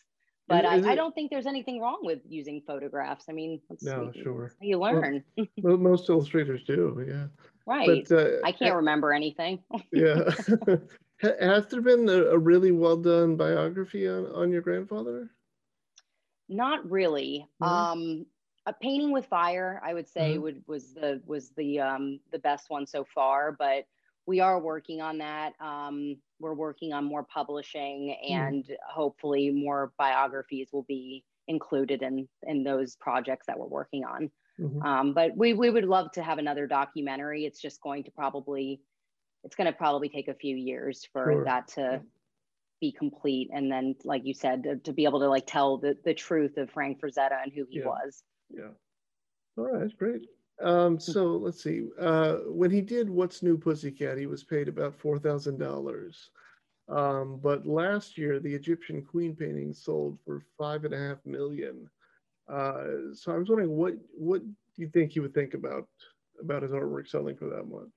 But 0.48 0.66
is, 0.66 0.80
is 0.82 0.86
I, 0.86 0.90
it, 0.90 0.92
I, 0.92 0.96
don't 0.96 1.16
think 1.16 1.32
there's 1.32 1.48
anything 1.48 1.80
wrong 1.80 2.00
with 2.04 2.20
using 2.28 2.62
photographs. 2.68 3.26
I 3.30 3.34
mean, 3.34 3.60
no, 3.82 4.12
sure. 4.14 4.54
You 4.62 4.80
learn. 4.80 5.24
Well, 5.62 5.78
most 5.78 6.10
illustrators 6.10 6.64
do, 6.64 7.04
yeah. 7.08 7.28
Right. 7.66 8.06
But, 8.08 8.16
uh, 8.16 8.38
I 8.44 8.52
can't 8.52 8.76
remember 8.76 9.12
anything. 9.12 9.64
yeah. 9.92 10.30
Has 11.42 11.68
there 11.68 11.82
been 11.82 12.08
a, 12.10 12.26
a, 12.26 12.38
really 12.38 12.72
well 12.72 12.98
done 12.98 13.36
biography 13.38 14.08
on, 14.08 14.28
on 14.28 14.52
your 14.52 14.62
grandfather? 14.62 15.32
Not 16.50 16.90
really. 16.92 17.48
Mm-hmm. 17.64 17.74
Um, 17.74 18.26
a 18.68 18.74
painting 18.74 19.12
with 19.12 19.26
fire 19.28 19.80
i 19.84 19.94
would 19.94 20.08
say 20.08 20.34
mm-hmm. 20.34 20.42
would 20.42 20.64
was 20.68 20.94
the 20.94 21.22
was 21.26 21.52
the 21.56 21.80
um 21.80 22.20
the 22.32 22.40
best 22.40 22.70
one 22.70 22.86
so 22.86 23.04
far 23.04 23.52
but 23.52 23.86
we 24.26 24.40
are 24.40 24.60
working 24.60 25.02
on 25.02 25.20
that 25.20 25.54
um 25.60 26.18
we're 26.46 26.54
working 26.54 26.94
on 26.94 27.04
more 27.04 27.24
publishing 27.24 28.16
mm-hmm. 28.24 28.34
and 28.34 28.64
mm-hmm. 28.66 28.74
hopefully 28.88 29.50
more 29.50 29.92
biographies 29.98 30.70
will 30.72 30.84
be 30.84 31.24
included 31.48 32.04
in 32.04 32.28
in 32.44 32.64
those 32.64 32.96
projects 32.96 33.48
that 33.48 33.58
we're 33.58 33.66
working 33.66 34.06
on 34.06 34.30
mm-hmm. 34.60 34.82
um 34.84 35.14
but 35.14 35.36
we 35.36 35.54
we 35.54 35.72
would 35.72 35.86
love 35.86 36.12
to 36.12 36.22
have 36.22 36.38
another 36.38 36.68
documentary 36.68 37.46
it's 37.46 37.60
just 37.60 37.82
going 37.82 38.04
to 38.04 38.12
probably 38.12 38.80
it's 39.44 39.56
going 39.56 39.66
to 39.66 39.74
probably 39.74 40.08
take 40.08 40.28
a 40.28 40.36
few 40.36 40.56
years 40.56 41.08
for 41.12 41.32
sure. 41.32 41.44
that 41.46 41.68
to 41.68 42.00
be 42.80 42.92
complete 42.92 43.50
and 43.52 43.72
then 43.72 43.96
like 44.04 44.24
you 44.24 44.34
said 44.34 44.64
to, 44.64 44.76
to, 44.76 44.94
be 44.94 45.06
able 45.06 45.20
to 45.20 45.30
like 45.30 45.48
tell 45.48 45.78
the, 45.78 45.98
the 46.04 46.14
truth 46.14 46.58
of 46.58 46.70
frank 46.70 47.00
frazetta 47.02 47.42
and 47.42 47.52
who 47.54 47.66
he 47.70 47.80
yeah. 47.80 47.86
was 47.86 48.24
yeah. 48.50 48.70
All 49.58 49.66
right, 49.66 49.82
that's 49.82 49.94
great. 49.94 50.22
Um, 50.62 50.94
hmm. 50.94 51.00
so 51.00 51.38
let's 51.38 51.62
see. 51.62 51.88
Uh, 52.00 52.36
when 52.48 52.72
he 52.72 52.82
did 52.82 53.10
What's 53.10 53.44
New 53.44 53.58
Pussycat, 53.58 54.18
he 54.18 54.26
was 54.26 54.44
paid 54.44 54.68
about 54.68 54.96
four 54.96 55.20
thousand 55.20 55.60
dollars. 55.60 56.30
Um, 56.88 57.40
but 57.42 57.66
last 57.66 58.18
year, 58.18 58.40
the 58.40 58.54
Egyptian 58.54 59.02
Queen 59.02 59.36
painting 59.36 59.74
sold 59.74 60.20
for 60.24 60.44
five 60.58 60.86
and 60.86 60.94
a 60.94 60.98
half 60.98 61.18
million. 61.26 61.90
Uh, 62.48 63.14
so 63.14 63.34
I 63.34 63.38
was 63.38 63.50
wondering, 63.50 63.72
what 63.72 63.96
what 64.16 64.42
do 64.44 64.82
you 64.82 64.88
think 64.90 65.12
he 65.12 65.20
would 65.20 65.34
think 65.34 65.54
about 65.54 65.88
about 66.40 66.64
his 66.64 66.72
artwork 66.72 67.08
selling 67.08 67.36
for 67.36 67.50
that 67.50 67.68
much? 67.68 67.90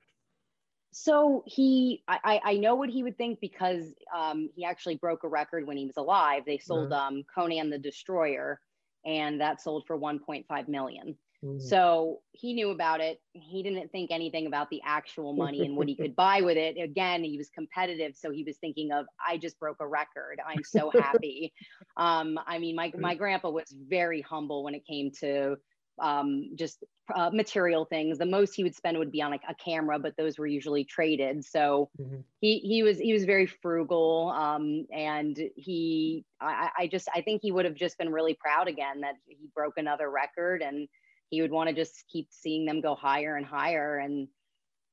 So 0.90 1.44
he, 1.46 2.02
I, 2.08 2.40
I 2.42 2.56
know 2.56 2.74
what 2.74 2.88
he 2.88 3.02
would 3.02 3.18
think 3.18 3.40
because 3.40 3.94
um, 4.16 4.48
he 4.56 4.64
actually 4.64 4.96
broke 4.96 5.22
a 5.22 5.28
record 5.28 5.66
when 5.66 5.76
he 5.76 5.86
was 5.86 5.98
alive. 5.98 6.44
They 6.46 6.58
sold 6.58 6.92
uh-huh. 6.92 7.08
um, 7.08 7.24
Conan 7.32 7.68
the 7.68 7.78
Destroyer 7.78 8.58
and 9.04 9.40
that 9.40 9.60
sold 9.60 9.84
for 9.86 9.98
1.5 9.98 10.68
million. 10.68 11.16
Mm-hmm. 11.44 11.60
So 11.60 12.20
he 12.32 12.52
knew 12.52 12.70
about 12.70 13.00
it. 13.00 13.20
He 13.32 13.62
didn't 13.62 13.92
think 13.92 14.10
anything 14.10 14.46
about 14.46 14.70
the 14.70 14.80
actual 14.84 15.34
money 15.34 15.64
and 15.64 15.76
what 15.76 15.86
he 15.86 15.94
could 16.00 16.16
buy 16.16 16.40
with 16.40 16.56
it. 16.56 16.76
Again, 16.78 17.22
he 17.22 17.38
was 17.38 17.48
competitive, 17.50 18.16
so 18.16 18.30
he 18.30 18.42
was 18.42 18.56
thinking 18.56 18.92
of, 18.92 19.06
"I 19.24 19.36
just 19.36 19.58
broke 19.60 19.76
a 19.80 19.86
record. 19.86 20.40
I'm 20.44 20.64
so 20.64 20.90
happy." 20.90 21.52
um, 21.96 22.38
I 22.46 22.58
mean, 22.58 22.74
my 22.74 22.92
my 22.98 23.14
grandpa 23.14 23.50
was 23.50 23.72
very 23.88 24.20
humble 24.20 24.64
when 24.64 24.74
it 24.74 24.84
came 24.86 25.12
to 25.20 25.56
um, 26.00 26.50
just 26.54 26.84
uh, 27.14 27.30
material 27.30 27.84
things. 27.84 28.18
The 28.18 28.26
most 28.26 28.54
he 28.54 28.62
would 28.62 28.74
spend 28.74 28.98
would 28.98 29.12
be 29.12 29.22
on 29.22 29.30
like 29.30 29.42
a 29.48 29.54
camera, 29.54 29.98
but 29.98 30.16
those 30.16 30.38
were 30.38 30.46
usually 30.46 30.84
traded. 30.84 31.44
So 31.44 31.90
mm-hmm. 32.00 32.20
he 32.40 32.58
he 32.58 32.82
was 32.82 32.98
he 32.98 33.12
was 33.12 33.24
very 33.24 33.46
frugal, 33.46 34.32
um, 34.36 34.86
and 34.92 35.38
he 35.56 36.24
I, 36.40 36.70
I 36.78 36.86
just 36.88 37.08
I 37.14 37.22
think 37.22 37.42
he 37.42 37.52
would 37.52 37.64
have 37.64 37.74
just 37.74 37.98
been 37.98 38.10
really 38.10 38.34
proud 38.34 38.68
again 38.68 39.02
that 39.02 39.14
he 39.26 39.48
broke 39.54 39.74
another 39.76 40.10
record, 40.10 40.62
and 40.62 40.88
he 41.30 41.42
would 41.42 41.50
want 41.50 41.68
to 41.68 41.74
just 41.74 42.04
keep 42.10 42.28
seeing 42.30 42.64
them 42.64 42.80
go 42.80 42.94
higher 42.94 43.36
and 43.36 43.46
higher 43.46 43.98
and 43.98 44.28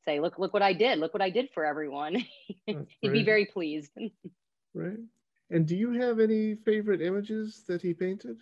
say, 0.06 0.20
look 0.20 0.38
look 0.38 0.54
what 0.54 0.62
I 0.62 0.74
did, 0.74 1.00
look 1.00 1.14
what 1.14 1.24
I 1.24 1.30
did 1.30 1.50
for 1.54 1.66
everyone. 1.66 2.24
He'd 2.66 3.12
be 3.12 3.24
very 3.24 3.46
pleased. 3.46 3.92
right. 4.74 5.00
And 5.50 5.68
do 5.68 5.76
you 5.76 5.92
have 5.92 6.20
any 6.20 6.56
favorite 6.56 7.02
images 7.02 7.64
that 7.68 7.82
he 7.82 7.94
painted? 7.94 8.38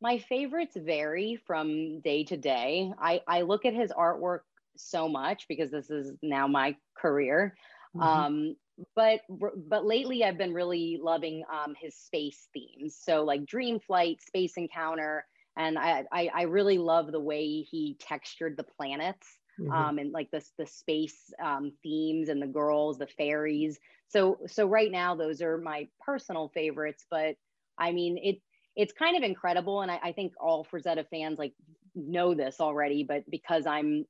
My 0.00 0.18
favorites 0.18 0.76
vary 0.78 1.38
from 1.46 2.00
day 2.00 2.24
to 2.24 2.36
day. 2.36 2.92
I, 2.98 3.20
I 3.28 3.42
look 3.42 3.64
at 3.66 3.74
his 3.74 3.92
artwork 3.92 4.40
so 4.76 5.08
much 5.08 5.46
because 5.48 5.70
this 5.70 5.90
is 5.90 6.12
now 6.22 6.46
my 6.46 6.74
career. 6.96 7.54
Mm-hmm. 7.94 8.02
Um, 8.02 8.56
but 8.96 9.20
but 9.28 9.84
lately 9.84 10.24
I've 10.24 10.38
been 10.38 10.54
really 10.54 10.98
loving 11.02 11.44
um, 11.52 11.74
his 11.78 11.94
space 11.94 12.48
themes. 12.54 12.96
So 12.98 13.24
like 13.24 13.44
Dream 13.44 13.78
Flight, 13.78 14.22
Space 14.22 14.54
Encounter, 14.56 15.26
and 15.60 15.78
I, 15.78 16.04
I, 16.10 16.30
I 16.34 16.42
really 16.42 16.78
love 16.78 17.12
the 17.12 17.20
way 17.20 17.62
he 17.62 17.96
textured 18.00 18.56
the 18.56 18.64
planets 18.64 19.26
mm-hmm. 19.60 19.70
um, 19.70 19.98
and 19.98 20.12
like 20.12 20.30
the 20.30 20.42
the 20.58 20.66
space 20.66 21.32
um, 21.42 21.72
themes 21.82 22.28
and 22.28 22.40
the 22.40 22.46
girls, 22.46 22.98
the 22.98 23.06
fairies. 23.06 23.78
So 24.08 24.38
so 24.46 24.66
right 24.66 24.90
now 24.90 25.14
those 25.14 25.42
are 25.42 25.58
my 25.58 25.88
personal 26.00 26.50
favorites. 26.54 27.04
But 27.10 27.36
I 27.78 27.92
mean 27.92 28.18
it 28.22 28.38
it's 28.74 28.92
kind 28.92 29.16
of 29.16 29.22
incredible. 29.22 29.82
And 29.82 29.90
I, 29.90 29.98
I 30.02 30.12
think 30.12 30.32
all 30.40 30.64
Frazetta 30.64 31.04
fans 31.10 31.38
like 31.38 31.52
know 31.94 32.34
this 32.34 32.60
already, 32.60 33.04
but 33.04 33.28
because 33.28 33.66
I'm 33.66 34.06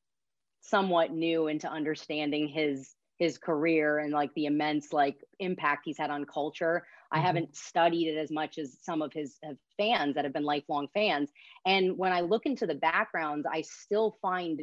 somewhat 0.61 1.11
new 1.11 1.49
into 1.49 1.69
understanding 1.69 2.47
his 2.47 2.95
his 3.21 3.37
career 3.37 3.99
and 3.99 4.13
like 4.13 4.33
the 4.35 4.47
immense 4.47 4.95
like 4.95 5.23
impact 5.39 5.83
he's 5.85 5.99
had 5.99 6.11
on 6.11 6.25
culture. 6.25 6.83
Mm-hmm. 7.13 7.19
I 7.19 7.23
haven't 7.23 7.55
studied 7.55 8.09
it 8.09 8.17
as 8.17 8.31
much 8.31 8.57
as 8.59 8.79
some 8.83 9.03
of 9.03 9.13
his 9.13 9.39
fans 9.77 10.15
that 10.15 10.25
have 10.25 10.33
been 10.33 10.43
lifelong 10.43 10.89
fans. 10.95 11.31
And 11.67 11.99
when 11.99 12.13
I 12.13 12.23
look 12.23 12.47
into 12.47 12.67
the 12.67 12.75
backgrounds, 12.75 13.47
I 13.49 13.61
still 13.61 14.17
find 14.23 14.63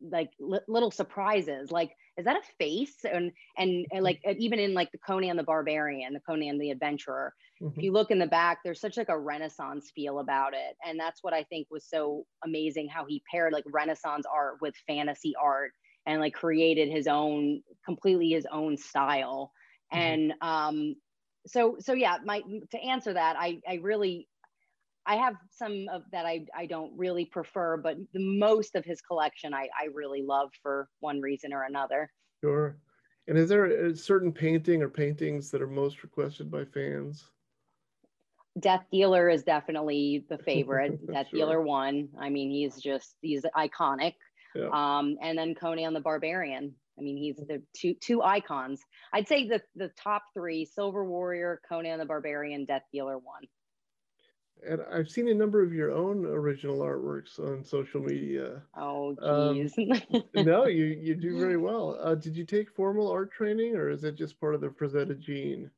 like 0.00 0.30
li- 0.38 0.60
little 0.68 0.92
surprises 0.92 1.72
like 1.72 1.90
is 2.16 2.24
that 2.24 2.36
a 2.36 2.42
face 2.56 3.04
and 3.04 3.32
and, 3.56 3.84
and 3.90 4.04
like 4.04 4.20
even 4.38 4.60
in 4.60 4.72
like 4.72 4.92
the 4.92 4.98
conan 4.98 5.36
the 5.36 5.42
barbarian 5.42 6.12
the 6.12 6.20
conan 6.20 6.56
the 6.56 6.70
adventurer 6.70 7.34
mm-hmm. 7.60 7.76
if 7.76 7.82
you 7.82 7.90
look 7.90 8.12
in 8.12 8.20
the 8.20 8.26
back 8.28 8.58
there's 8.62 8.80
such 8.80 8.96
like 8.96 9.08
a 9.08 9.18
renaissance 9.18 9.90
feel 9.92 10.20
about 10.20 10.54
it 10.54 10.76
and 10.86 11.00
that's 11.00 11.24
what 11.24 11.34
i 11.34 11.42
think 11.42 11.66
was 11.68 11.84
so 11.84 12.24
amazing 12.44 12.86
how 12.88 13.04
he 13.06 13.20
paired 13.28 13.52
like 13.52 13.64
renaissance 13.72 14.24
art 14.32 14.58
with 14.60 14.72
fantasy 14.86 15.34
art 15.42 15.72
and 16.08 16.20
like 16.20 16.34
created 16.34 16.88
his 16.88 17.06
own 17.06 17.62
completely 17.84 18.30
his 18.30 18.46
own 18.50 18.76
style 18.76 19.52
mm-hmm. 19.92 20.02
and 20.02 20.34
um 20.40 20.96
so 21.46 21.76
so 21.78 21.92
yeah 21.92 22.16
my 22.24 22.42
to 22.70 22.78
answer 22.78 23.12
that 23.12 23.36
i 23.38 23.60
i 23.68 23.74
really 23.74 24.26
I 25.08 25.16
have 25.16 25.36
some 25.50 25.86
of 25.90 26.02
that 26.12 26.26
I, 26.26 26.44
I 26.54 26.66
don't 26.66 26.92
really 26.94 27.24
prefer, 27.24 27.78
but 27.78 27.96
the 28.12 28.20
most 28.20 28.76
of 28.76 28.84
his 28.84 29.00
collection 29.00 29.54
I, 29.54 29.68
I 29.74 29.86
really 29.94 30.22
love 30.22 30.50
for 30.62 30.86
one 31.00 31.22
reason 31.22 31.54
or 31.54 31.62
another. 31.62 32.12
Sure. 32.44 32.76
And 33.26 33.38
is 33.38 33.48
there 33.48 33.86
a 33.86 33.96
certain 33.96 34.32
painting 34.32 34.82
or 34.82 34.90
paintings 34.90 35.50
that 35.50 35.62
are 35.62 35.66
most 35.66 36.02
requested 36.02 36.50
by 36.50 36.66
fans? 36.66 37.24
Death 38.60 38.84
Dealer 38.92 39.30
is 39.30 39.42
definitely 39.44 40.26
the 40.28 40.38
favorite. 40.38 41.06
Death 41.12 41.28
sure. 41.30 41.38
Dealer 41.38 41.62
one. 41.62 42.08
I 42.20 42.28
mean, 42.28 42.50
he's 42.50 42.76
just 42.76 43.16
he's 43.22 43.44
iconic. 43.56 44.14
Yeah. 44.54 44.68
Um, 44.72 45.16
and 45.22 45.36
then 45.36 45.54
Conan 45.54 45.94
the 45.94 46.00
Barbarian. 46.00 46.74
I 46.98 47.02
mean, 47.02 47.16
he's 47.16 47.36
the 47.36 47.62
two 47.76 47.94
two 47.94 48.22
icons. 48.22 48.82
I'd 49.12 49.28
say 49.28 49.46
the 49.46 49.62
the 49.76 49.90
top 50.02 50.22
three: 50.34 50.64
Silver 50.64 51.04
Warrior, 51.04 51.60
Conan 51.68 51.98
the 51.98 52.06
Barbarian, 52.06 52.64
Death 52.64 52.82
Dealer 52.92 53.18
one. 53.18 53.42
And 54.66 54.80
I've 54.92 55.08
seen 55.08 55.28
a 55.28 55.34
number 55.34 55.62
of 55.62 55.72
your 55.72 55.92
own 55.92 56.26
original 56.26 56.80
artworks 56.80 57.38
on 57.38 57.62
social 57.62 58.00
media. 58.00 58.62
Oh, 58.76 59.14
geez. 59.52 59.78
Um, 59.78 60.24
no, 60.34 60.66
you 60.66 60.86
you 60.86 61.14
do 61.14 61.38
very 61.38 61.56
well. 61.68 61.96
Uh, 62.00 62.16
did 62.16 62.36
you 62.36 62.44
take 62.44 62.70
formal 62.74 63.08
art 63.08 63.32
training, 63.32 63.76
or 63.76 63.88
is 63.88 64.02
it 64.02 64.16
just 64.16 64.40
part 64.40 64.54
of 64.54 64.60
the 64.60 64.68
Frazetta 64.68 65.18
gene? 65.18 65.70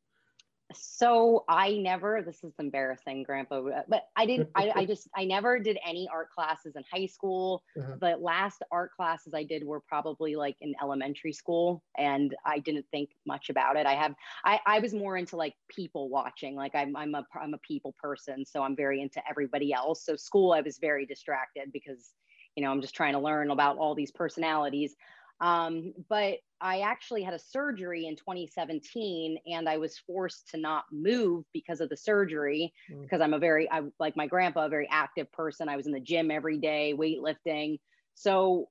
So 0.72 1.44
I 1.48 1.72
never, 1.72 2.22
this 2.24 2.42
is 2.44 2.52
embarrassing, 2.58 3.24
grandpa, 3.24 3.82
but 3.88 4.08
I 4.16 4.26
didn't, 4.26 4.50
I, 4.54 4.72
I 4.74 4.84
just, 4.86 5.08
I 5.16 5.24
never 5.24 5.58
did 5.58 5.78
any 5.86 6.08
art 6.12 6.30
classes 6.30 6.76
in 6.76 6.84
high 6.92 7.06
school. 7.06 7.62
Uh-huh. 7.78 7.96
The 8.00 8.16
last 8.16 8.62
art 8.70 8.92
classes 8.96 9.34
I 9.34 9.44
did 9.44 9.64
were 9.64 9.80
probably 9.80 10.36
like 10.36 10.56
in 10.60 10.74
elementary 10.82 11.32
school 11.32 11.82
and 11.98 12.34
I 12.44 12.58
didn't 12.60 12.86
think 12.90 13.10
much 13.26 13.50
about 13.50 13.76
it. 13.76 13.86
I 13.86 13.94
have, 13.94 14.14
I, 14.44 14.60
I 14.66 14.78
was 14.78 14.94
more 14.94 15.16
into 15.16 15.36
like 15.36 15.54
people 15.68 16.08
watching, 16.08 16.54
like 16.54 16.74
I'm, 16.74 16.94
I'm 16.96 17.14
a, 17.14 17.26
I'm 17.40 17.54
a 17.54 17.58
people 17.58 17.94
person. 18.02 18.44
So 18.44 18.62
I'm 18.62 18.76
very 18.76 19.02
into 19.02 19.20
everybody 19.28 19.72
else. 19.72 20.04
So 20.04 20.16
school, 20.16 20.52
I 20.52 20.60
was 20.60 20.78
very 20.78 21.06
distracted 21.06 21.72
because, 21.72 22.10
you 22.56 22.64
know, 22.64 22.70
I'm 22.70 22.80
just 22.80 22.94
trying 22.94 23.12
to 23.12 23.20
learn 23.20 23.50
about 23.50 23.78
all 23.78 23.94
these 23.94 24.10
personalities. 24.10 24.96
Um, 25.40 25.94
but 26.08 26.38
I 26.60 26.80
actually 26.80 27.22
had 27.22 27.32
a 27.32 27.38
surgery 27.38 28.06
in 28.06 28.16
2017 28.16 29.38
and 29.46 29.68
I 29.68 29.78
was 29.78 29.98
forced 30.06 30.48
to 30.50 30.58
not 30.58 30.84
move 30.92 31.44
because 31.54 31.80
of 31.80 31.88
the 31.88 31.96
surgery 31.96 32.74
mm. 32.92 33.00
because 33.00 33.22
I'm 33.22 33.32
a 33.32 33.38
very, 33.38 33.70
I 33.70 33.82
like 33.98 34.16
my 34.16 34.26
grandpa, 34.26 34.66
a 34.66 34.68
very 34.68 34.88
active 34.90 35.32
person. 35.32 35.68
I 35.68 35.76
was 35.76 35.86
in 35.86 35.92
the 35.92 36.00
gym 36.00 36.30
every 36.30 36.58
day, 36.58 36.94
weightlifting. 36.94 37.78
So 38.14 38.68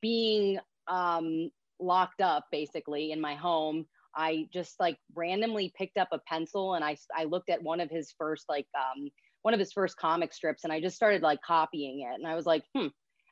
being 0.00 0.58
um, 0.88 1.50
locked 1.78 2.22
up 2.22 2.46
basically 2.50 3.12
in 3.12 3.20
my 3.20 3.34
home, 3.34 3.84
I 4.14 4.48
just 4.50 4.80
like 4.80 4.96
randomly 5.14 5.74
picked 5.76 5.98
up 5.98 6.08
a 6.12 6.20
pencil 6.26 6.72
and 6.74 6.82
I, 6.82 6.96
I 7.14 7.24
looked 7.24 7.50
at 7.50 7.62
one 7.62 7.80
of 7.80 7.90
his 7.90 8.14
first, 8.16 8.46
like, 8.48 8.66
um, 8.74 9.10
one 9.42 9.52
of 9.52 9.60
his 9.60 9.74
first 9.74 9.98
comic 9.98 10.32
strips 10.32 10.64
and 10.64 10.72
I 10.72 10.80
just 10.80 10.96
started 10.96 11.20
like 11.20 11.42
copying 11.42 12.00
it. 12.00 12.14
And 12.14 12.26
I 12.26 12.34
was 12.34 12.46
like, 12.46 12.64
hmm. 12.74 12.88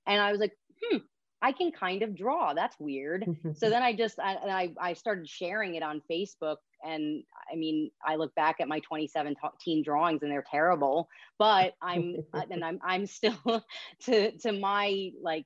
And 0.06 0.20
I 0.20 0.30
was 0.30 0.40
like, 0.40 0.52
hmm, 0.82 0.98
I 1.44 1.52
can 1.52 1.72
kind 1.72 2.02
of 2.02 2.16
draw. 2.16 2.54
That's 2.54 2.74
weird. 2.80 3.26
so 3.54 3.68
then 3.68 3.82
I 3.82 3.92
just 3.92 4.18
I, 4.18 4.34
I, 4.34 4.74
I 4.80 4.92
started 4.94 5.28
sharing 5.28 5.74
it 5.74 5.82
on 5.82 6.00
Facebook, 6.10 6.56
and 6.82 7.22
I 7.52 7.54
mean 7.54 7.90
I 8.04 8.16
look 8.16 8.34
back 8.34 8.56
at 8.60 8.68
my 8.68 8.78
2017 8.78 9.82
drawings 9.82 10.22
and 10.22 10.32
they're 10.32 10.44
terrible. 10.50 11.10
But 11.38 11.74
I'm 11.82 12.16
and 12.50 12.64
I'm 12.64 12.80
I'm 12.82 13.04
still 13.04 13.36
to 14.04 14.30
to 14.38 14.52
my 14.52 15.10
like 15.22 15.44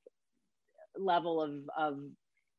level 0.96 1.42
of 1.42 1.68
of 1.76 1.98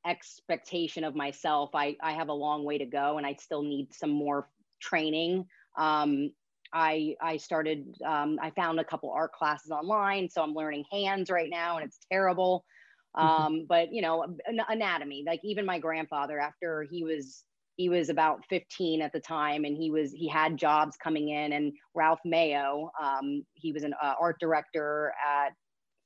expectation 0.06 1.06
of 1.06 1.16
myself. 1.16 1.70
I 1.74 1.96
I 2.02 2.12
have 2.12 2.28
a 2.28 2.34
long 2.34 2.66
way 2.66 2.78
to 2.78 2.86
go, 2.86 3.18
and 3.18 3.26
I 3.26 3.36
still 3.36 3.64
need 3.64 3.94
some 3.94 4.12
more 4.12 4.50
training. 4.82 5.46
Um, 5.78 6.34
I 6.74 7.16
I 7.22 7.38
started 7.38 7.96
um, 8.06 8.38
I 8.42 8.50
found 8.50 8.82
a 8.82 8.84
couple 8.84 9.12
art 9.12 9.32
classes 9.32 9.72
online, 9.72 10.30
so 10.30 10.44
I'm 10.44 10.54
learning 10.54 10.84
hands 10.92 11.30
right 11.30 11.50
now, 11.50 11.78
and 11.78 11.86
it's 11.88 12.00
terrible. 12.12 12.66
Mm-hmm. 13.18 13.28
um, 13.28 13.66
but 13.68 13.92
you 13.92 14.04
know 14.04 14.24
anatomy 14.70 15.24
like 15.26 15.40
even 15.44 15.66
my 15.66 15.80
grandfather 15.80 16.40
after 16.40 16.84
he 16.84 17.04
was 17.04 17.44
he 17.76 17.90
was 17.90 18.10
about 18.10 18.44
15 18.50 19.02
at 19.02 19.14
the 19.14 19.20
time 19.20 19.64
and 19.64 19.76
he 19.76 19.90
was 19.90 20.12
he 20.12 20.28
had 20.28 20.58
jobs 20.58 20.96
coming 21.02 21.30
in 21.30 21.54
and 21.54 21.74
ralph 21.96 22.20
mayo 22.24 22.92
um, 23.02 23.44
he 23.56 23.72
was 23.72 23.84
an 23.84 23.96
uh, 24.04 24.14
art 24.22 24.36
director 24.40 25.12
at 25.28 25.54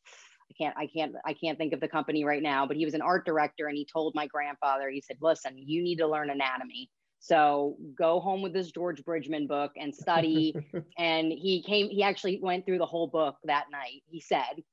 i 0.08 0.54
can't 0.58 0.76
i 0.78 0.88
can't 0.88 1.14
i 1.26 1.34
can't 1.34 1.58
think 1.58 1.74
of 1.74 1.82
the 1.82 1.88
company 1.90 2.24
right 2.24 2.42
now 2.42 2.66
but 2.66 2.78
he 2.78 2.86
was 2.86 2.94
an 2.94 3.02
art 3.02 3.26
director 3.26 3.68
and 3.68 3.76
he 3.76 3.86
told 3.92 4.16
my 4.16 4.26
grandfather 4.28 4.90
he 4.90 5.02
said 5.02 5.18
listen 5.22 5.58
you 5.58 5.84
need 5.84 5.98
to 5.98 6.08
learn 6.08 6.30
anatomy 6.30 6.90
so 7.20 7.76
go 7.98 8.22
home 8.22 8.42
with 8.42 8.54
this 8.54 8.72
george 8.72 9.04
bridgman 9.04 9.46
book 9.46 9.72
and 9.76 9.94
study 9.94 10.56
and 10.98 11.34
he 11.34 11.62
came 11.64 11.90
he 11.90 12.02
actually 12.02 12.40
went 12.42 12.66
through 12.66 12.78
the 12.78 12.86
whole 12.86 13.08
book 13.08 13.36
that 13.44 13.66
night 13.72 14.04
he 14.10 14.22
said 14.22 14.64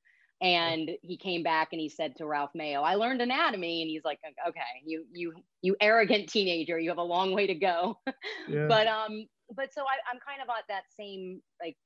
and 0.40 0.90
he 1.02 1.16
came 1.16 1.42
back 1.42 1.68
and 1.72 1.80
he 1.80 1.88
said 1.88 2.16
to 2.16 2.26
Ralph 2.26 2.50
Mayo, 2.54 2.80
I 2.80 2.94
learned 2.94 3.20
anatomy. 3.20 3.82
And 3.82 3.90
he's 3.90 4.04
like, 4.04 4.18
okay, 4.48 4.60
you, 4.84 5.04
you, 5.12 5.34
you 5.60 5.76
arrogant 5.80 6.30
teenager, 6.30 6.78
you 6.78 6.88
have 6.88 6.98
a 6.98 7.02
long 7.02 7.34
way 7.34 7.46
to 7.46 7.54
go. 7.54 7.98
Yeah. 8.48 8.66
but, 8.66 8.86
um, 8.88 9.26
but 9.54 9.72
so 9.72 9.82
I, 9.82 9.94
I'm 10.10 10.18
kind 10.18 10.42
of 10.42 10.48
at 10.48 10.64
that 10.68 10.82
same, 10.96 11.40
like, 11.62 11.76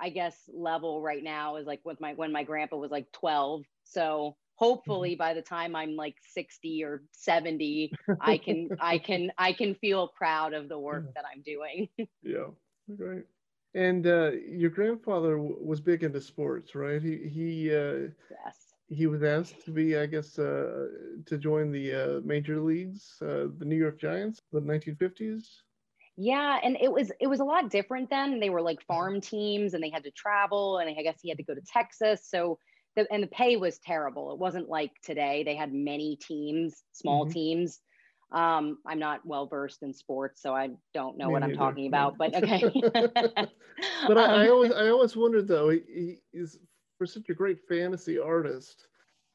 I 0.00 0.08
guess 0.08 0.36
level 0.52 1.00
right 1.00 1.22
now 1.22 1.56
is 1.56 1.66
like 1.66 1.80
with 1.84 2.00
my, 2.00 2.14
when 2.14 2.32
my 2.32 2.42
grandpa 2.42 2.76
was 2.76 2.90
like 2.90 3.06
12. 3.12 3.62
So 3.84 4.36
hopefully 4.56 5.12
mm-hmm. 5.12 5.18
by 5.18 5.34
the 5.34 5.42
time 5.42 5.76
I'm 5.76 5.94
like 5.94 6.16
60 6.32 6.82
or 6.82 7.02
70, 7.12 7.92
I 8.20 8.38
can, 8.38 8.70
I 8.80 8.98
can, 8.98 9.30
I 9.38 9.52
can 9.52 9.74
feel 9.76 10.08
proud 10.16 10.54
of 10.54 10.68
the 10.68 10.78
work 10.78 11.04
that 11.14 11.24
I'm 11.32 11.42
doing. 11.42 11.88
yeah. 12.22 12.48
Great. 12.96 13.24
And 13.74 14.06
uh, 14.06 14.32
your 14.48 14.70
grandfather 14.70 15.38
was 15.38 15.80
big 15.80 16.02
into 16.02 16.20
sports, 16.20 16.74
right? 16.74 17.00
He 17.00 17.16
he 17.28 17.70
uh, 17.70 18.08
yes. 18.44 18.74
he 18.88 19.06
was 19.06 19.22
asked 19.22 19.64
to 19.64 19.70
be, 19.70 19.96
I 19.96 20.06
guess, 20.06 20.38
uh, 20.38 20.88
to 21.26 21.38
join 21.38 21.70
the 21.70 21.94
uh, 21.94 22.20
major 22.24 22.60
leagues, 22.60 23.14
uh, 23.22 23.46
the 23.58 23.64
New 23.64 23.76
York 23.76 24.00
Giants, 24.00 24.40
the 24.52 24.60
1950s. 24.60 25.44
Yeah, 26.16 26.58
and 26.62 26.76
it 26.80 26.90
was 26.90 27.12
it 27.20 27.28
was 27.28 27.38
a 27.38 27.44
lot 27.44 27.70
different 27.70 28.10
then. 28.10 28.40
They 28.40 28.50
were 28.50 28.60
like 28.60 28.82
farm 28.82 29.20
teams, 29.20 29.74
and 29.74 29.82
they 29.82 29.90
had 29.90 30.04
to 30.04 30.10
travel, 30.10 30.78
and 30.78 30.90
I 30.90 31.02
guess 31.02 31.20
he 31.22 31.28
had 31.28 31.38
to 31.38 31.44
go 31.44 31.54
to 31.54 31.62
Texas. 31.62 32.26
So 32.28 32.58
the, 32.96 33.06
and 33.12 33.22
the 33.22 33.28
pay 33.28 33.56
was 33.56 33.78
terrible. 33.78 34.32
It 34.32 34.38
wasn't 34.38 34.68
like 34.68 34.90
today. 35.04 35.44
They 35.44 35.54
had 35.54 35.72
many 35.72 36.16
teams, 36.16 36.82
small 36.92 37.24
mm-hmm. 37.24 37.32
teams 37.32 37.80
um, 38.32 38.78
I'm 38.86 38.98
not 38.98 39.24
well 39.26 39.46
versed 39.46 39.82
in 39.82 39.92
sports, 39.92 40.40
so 40.40 40.54
I 40.54 40.70
don't 40.94 41.18
know 41.18 41.26
Me 41.26 41.32
what 41.32 41.42
I'm 41.42 41.56
talking 41.56 41.86
about. 41.88 42.16
But 42.16 42.34
okay. 42.34 42.62
but 44.06 44.18
I, 44.18 44.24
I, 44.24 44.46
um, 44.46 44.52
always 44.52 44.72
I 44.72 44.88
always 44.88 45.16
wondered 45.16 45.48
though, 45.48 45.70
he, 45.70 45.80
he 45.86 46.18
is 46.32 46.58
for 46.98 47.06
such 47.06 47.28
a 47.28 47.34
great 47.34 47.58
fantasy 47.68 48.18
artist. 48.18 48.86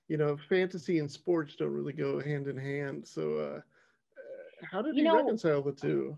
You 0.07 0.17
know, 0.17 0.37
fantasy 0.49 0.99
and 0.99 1.11
sports 1.11 1.55
don't 1.55 1.73
really 1.73 1.93
go 1.93 2.21
hand 2.21 2.47
in 2.47 2.57
hand. 2.57 3.07
So, 3.07 3.37
uh, 3.37 3.61
how 4.71 4.81
did 4.81 4.95
he 4.95 5.01
know, 5.01 5.15
reconcile 5.15 5.63
the 5.63 5.71
two? 5.71 6.17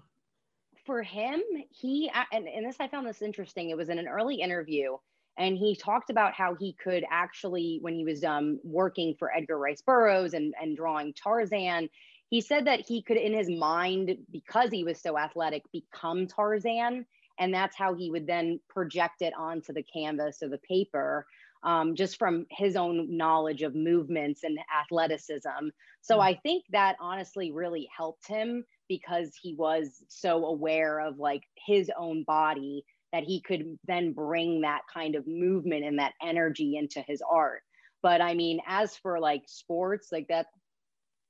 For 0.86 1.02
him, 1.02 1.42
he 1.70 2.12
and, 2.32 2.48
and 2.48 2.66
this 2.66 2.78
I 2.80 2.88
found 2.88 3.08
this 3.08 3.22
interesting. 3.22 3.70
It 3.70 3.78
was 3.78 3.90
in 3.90 3.98
an 3.98 4.08
early 4.08 4.36
interview 4.36 4.98
and 5.38 5.58
he 5.58 5.76
talked 5.76 6.10
about 6.10 6.34
how 6.34 6.56
he 6.56 6.74
could 6.74 7.06
actually 7.10 7.78
when 7.82 7.94
he 7.94 8.04
was 8.04 8.24
um, 8.24 8.60
working 8.64 9.16
for 9.18 9.34
edgar 9.36 9.58
rice 9.58 9.82
burroughs 9.82 10.34
and, 10.34 10.54
and 10.62 10.76
drawing 10.76 11.14
tarzan 11.14 11.90
he 12.30 12.42
said 12.42 12.68
that 12.68 12.82
he 12.82 13.02
could 13.02 13.18
in 13.18 13.34
his 13.34 13.50
mind 13.50 14.16
because 14.32 14.70
he 14.72 14.84
was 14.84 15.02
so 15.02 15.18
athletic 15.18 15.64
become 15.72 16.28
tarzan 16.28 17.06
and 17.40 17.54
that's 17.54 17.76
how 17.76 17.94
he 17.94 18.10
would 18.10 18.28
then 18.28 18.60
project 18.70 19.22
it 19.22 19.34
onto 19.38 19.74
the 19.74 19.84
canvas 19.84 20.42
or 20.42 20.50
the 20.50 20.60
paper 20.60 21.26
um, 21.64 21.96
just 21.96 22.18
from 22.20 22.46
his 22.52 22.76
own 22.76 23.18
knowledge 23.18 23.64
of 23.64 23.76
movements 23.76 24.44
and 24.44 24.60
athleticism 24.84 25.70
so 26.02 26.16
mm-hmm. 26.16 26.24
i 26.24 26.40
think 26.44 26.64
that 26.72 26.96
honestly 27.00 27.52
really 27.52 27.88
helped 27.96 28.28
him 28.28 28.64
because 28.88 29.32
he 29.42 29.56
was 29.56 30.04
so 30.08 30.46
aware 30.46 31.00
of 31.00 31.18
like 31.18 31.44
his 31.66 31.92
own 31.98 32.24
body 32.24 32.84
that 33.14 33.24
he 33.24 33.42
could 33.42 33.78
then 33.88 34.12
bring 34.12 34.62
that 34.62 34.82
kind 34.94 35.16
of 35.16 35.26
movement 35.28 35.84
and 35.84 36.00
that 36.00 36.14
energy 36.22 36.76
into 36.78 37.02
his 37.02 37.22
art 37.30 37.62
but 38.02 38.22
i 38.22 38.34
mean 38.34 38.60
as 38.68 38.96
for 38.96 39.20
like 39.20 39.44
sports 39.48 40.10
like 40.12 40.28
that 40.28 40.48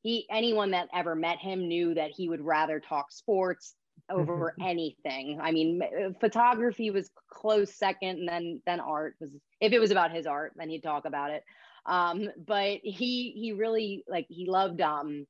he 0.01 0.25
anyone 0.29 0.71
that 0.71 0.89
ever 0.93 1.15
met 1.15 1.39
him 1.39 1.67
knew 1.67 1.93
that 1.93 2.11
he 2.11 2.29
would 2.29 2.41
rather 2.41 2.79
talk 2.79 3.11
sports 3.11 3.75
over 4.09 4.55
anything. 4.61 5.39
I 5.41 5.51
mean, 5.51 5.81
uh, 5.81 6.11
photography 6.19 6.91
was 6.91 7.09
close 7.29 7.73
second, 7.73 8.19
and 8.19 8.29
then 8.29 8.61
then 8.65 8.79
art 8.79 9.15
was. 9.19 9.31
If 9.59 9.73
it 9.73 9.79
was 9.79 9.91
about 9.91 10.11
his 10.11 10.27
art, 10.27 10.53
then 10.55 10.69
he'd 10.69 10.83
talk 10.83 11.05
about 11.05 11.31
it. 11.31 11.43
Um, 11.85 12.29
but 12.45 12.79
he 12.83 13.31
he 13.35 13.53
really 13.53 14.03
like 14.07 14.25
he 14.29 14.45
loved. 14.47 14.81
Um, 14.81 15.25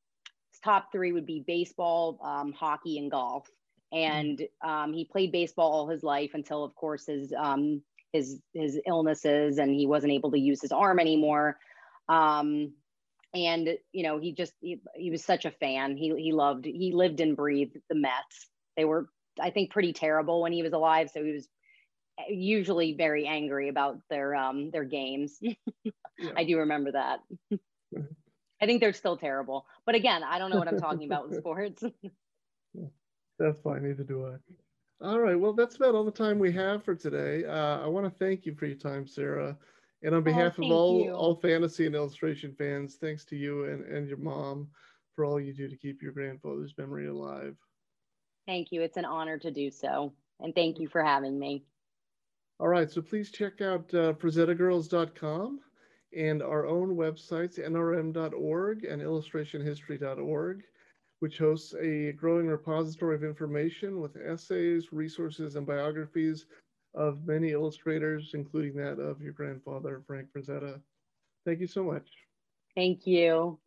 his 0.51 0.59
top 0.63 0.91
three 0.91 1.11
would 1.11 1.25
be 1.25 1.43
baseball, 1.45 2.19
um, 2.23 2.53
hockey, 2.53 2.97
and 2.97 3.11
golf. 3.11 3.47
And 3.93 4.41
um, 4.61 4.91
he 4.91 5.05
played 5.05 5.31
baseball 5.31 5.71
all 5.71 5.87
his 5.87 6.03
life 6.03 6.31
until, 6.33 6.63
of 6.63 6.75
course, 6.75 7.05
his 7.05 7.33
um, 7.37 7.81
his 8.11 8.41
his 8.53 8.79
illnesses, 8.85 9.59
and 9.59 9.73
he 9.73 9.85
wasn't 9.85 10.13
able 10.13 10.31
to 10.31 10.39
use 10.39 10.61
his 10.61 10.71
arm 10.71 10.99
anymore. 10.99 11.57
Um, 12.09 12.73
and 13.33 13.69
you 13.91 14.03
know 14.03 14.19
he 14.19 14.33
just 14.33 14.53
he, 14.61 14.81
he 14.95 15.11
was 15.11 15.23
such 15.23 15.45
a 15.45 15.51
fan. 15.51 15.97
He 15.97 16.13
he 16.17 16.31
loved 16.33 16.65
he 16.65 16.91
lived 16.93 17.19
and 17.19 17.35
breathed 17.35 17.77
the 17.89 17.95
mets. 17.95 18.49
They 18.75 18.85
were 18.85 19.09
i 19.39 19.49
think 19.51 19.71
pretty 19.71 19.93
terrible 19.93 20.41
when 20.41 20.51
he 20.51 20.63
was 20.63 20.73
alive. 20.73 21.09
So 21.13 21.23
he 21.23 21.31
was 21.33 21.47
usually 22.29 22.93
very 22.93 23.27
angry 23.27 23.69
about 23.69 23.99
their 24.09 24.35
um 24.35 24.71
their 24.71 24.85
games. 24.85 25.39
Yeah. 26.19 26.31
i 26.35 26.45
do 26.45 26.57
remember 26.57 26.93
that. 26.93 27.19
Mm-hmm. 27.53 28.01
i 28.59 28.65
think 28.65 28.81
they're 28.81 28.91
still 28.91 29.17
terrible. 29.17 29.67
But 29.85 29.93
again 29.93 30.23
i 30.23 30.39
don't 30.39 30.49
know 30.49 30.57
what 30.57 30.67
i'm 30.67 30.79
talking 30.79 31.05
about 31.05 31.29
with 31.29 31.37
sports. 31.41 31.83
That's 33.39 33.59
fine. 33.61 33.83
Neither 33.83 34.03
do 34.03 34.25
i. 34.25 35.05
All 35.05 35.19
right. 35.19 35.39
Well 35.39 35.53
that's 35.53 35.75
about 35.75 35.93
all 35.93 36.03
the 36.03 36.11
time 36.11 36.39
we 36.39 36.51
have 36.53 36.83
for 36.83 36.95
today. 36.95 37.45
Uh, 37.45 37.81
i 37.81 37.87
want 37.87 38.05
to 38.11 38.17
thank 38.17 38.47
you 38.47 38.55
for 38.55 38.65
your 38.65 38.77
time 38.77 39.05
sara 39.05 39.55
and 40.03 40.13
on 40.13 40.21
oh, 40.21 40.23
behalf 40.23 40.55
oh, 40.59 40.65
of 40.65 40.71
all, 40.71 41.03
you. 41.03 41.11
all 41.11 41.35
fantasy 41.35 41.85
and 41.85 41.95
illustration 41.95 42.53
fans, 42.57 42.97
thanks 42.99 43.25
to 43.25 43.35
you 43.35 43.65
and, 43.65 43.83
and 43.85 44.07
your 44.07 44.17
mom 44.17 44.67
for 45.15 45.25
all 45.25 45.39
you 45.39 45.53
do 45.53 45.67
to 45.67 45.75
keep 45.75 46.01
your 46.01 46.11
grandfather's 46.11 46.73
memory 46.77 47.07
alive. 47.07 47.55
Thank 48.45 48.71
you. 48.71 48.81
It's 48.81 48.97
an 48.97 49.05
honor 49.05 49.37
to 49.39 49.51
do 49.51 49.69
so. 49.71 50.13
And 50.39 50.53
thank 50.53 50.79
you 50.79 50.87
for 50.87 51.03
having 51.03 51.37
me. 51.39 51.63
All 52.59 52.67
right, 52.67 52.89
so 52.89 53.01
please 53.01 53.31
check 53.31 53.61
out 53.61 53.93
uh, 53.93 54.13
FrazettaGirls.com 54.13 55.59
and 56.15 56.41
our 56.41 56.65
own 56.65 56.95
websites, 56.95 57.59
nrm.org 57.59 58.83
and 58.83 59.01
illustrationhistory.org, 59.01 60.63
which 61.19 61.37
hosts 61.37 61.75
a 61.79 62.13
growing 62.13 62.47
repository 62.47 63.15
of 63.15 63.23
information 63.23 63.99
with 63.99 64.15
essays, 64.17 64.91
resources, 64.91 65.55
and 65.55 65.67
biographies 65.67 66.45
of 66.93 67.25
many 67.25 67.51
illustrators, 67.51 68.31
including 68.33 68.75
that 68.75 68.99
of 68.99 69.21
your 69.21 69.33
grandfather, 69.33 70.01
Frank 70.07 70.27
Frazetta. 70.35 70.79
Thank 71.45 71.59
you 71.59 71.67
so 71.67 71.83
much. 71.83 72.07
Thank 72.75 73.07
you. 73.07 73.59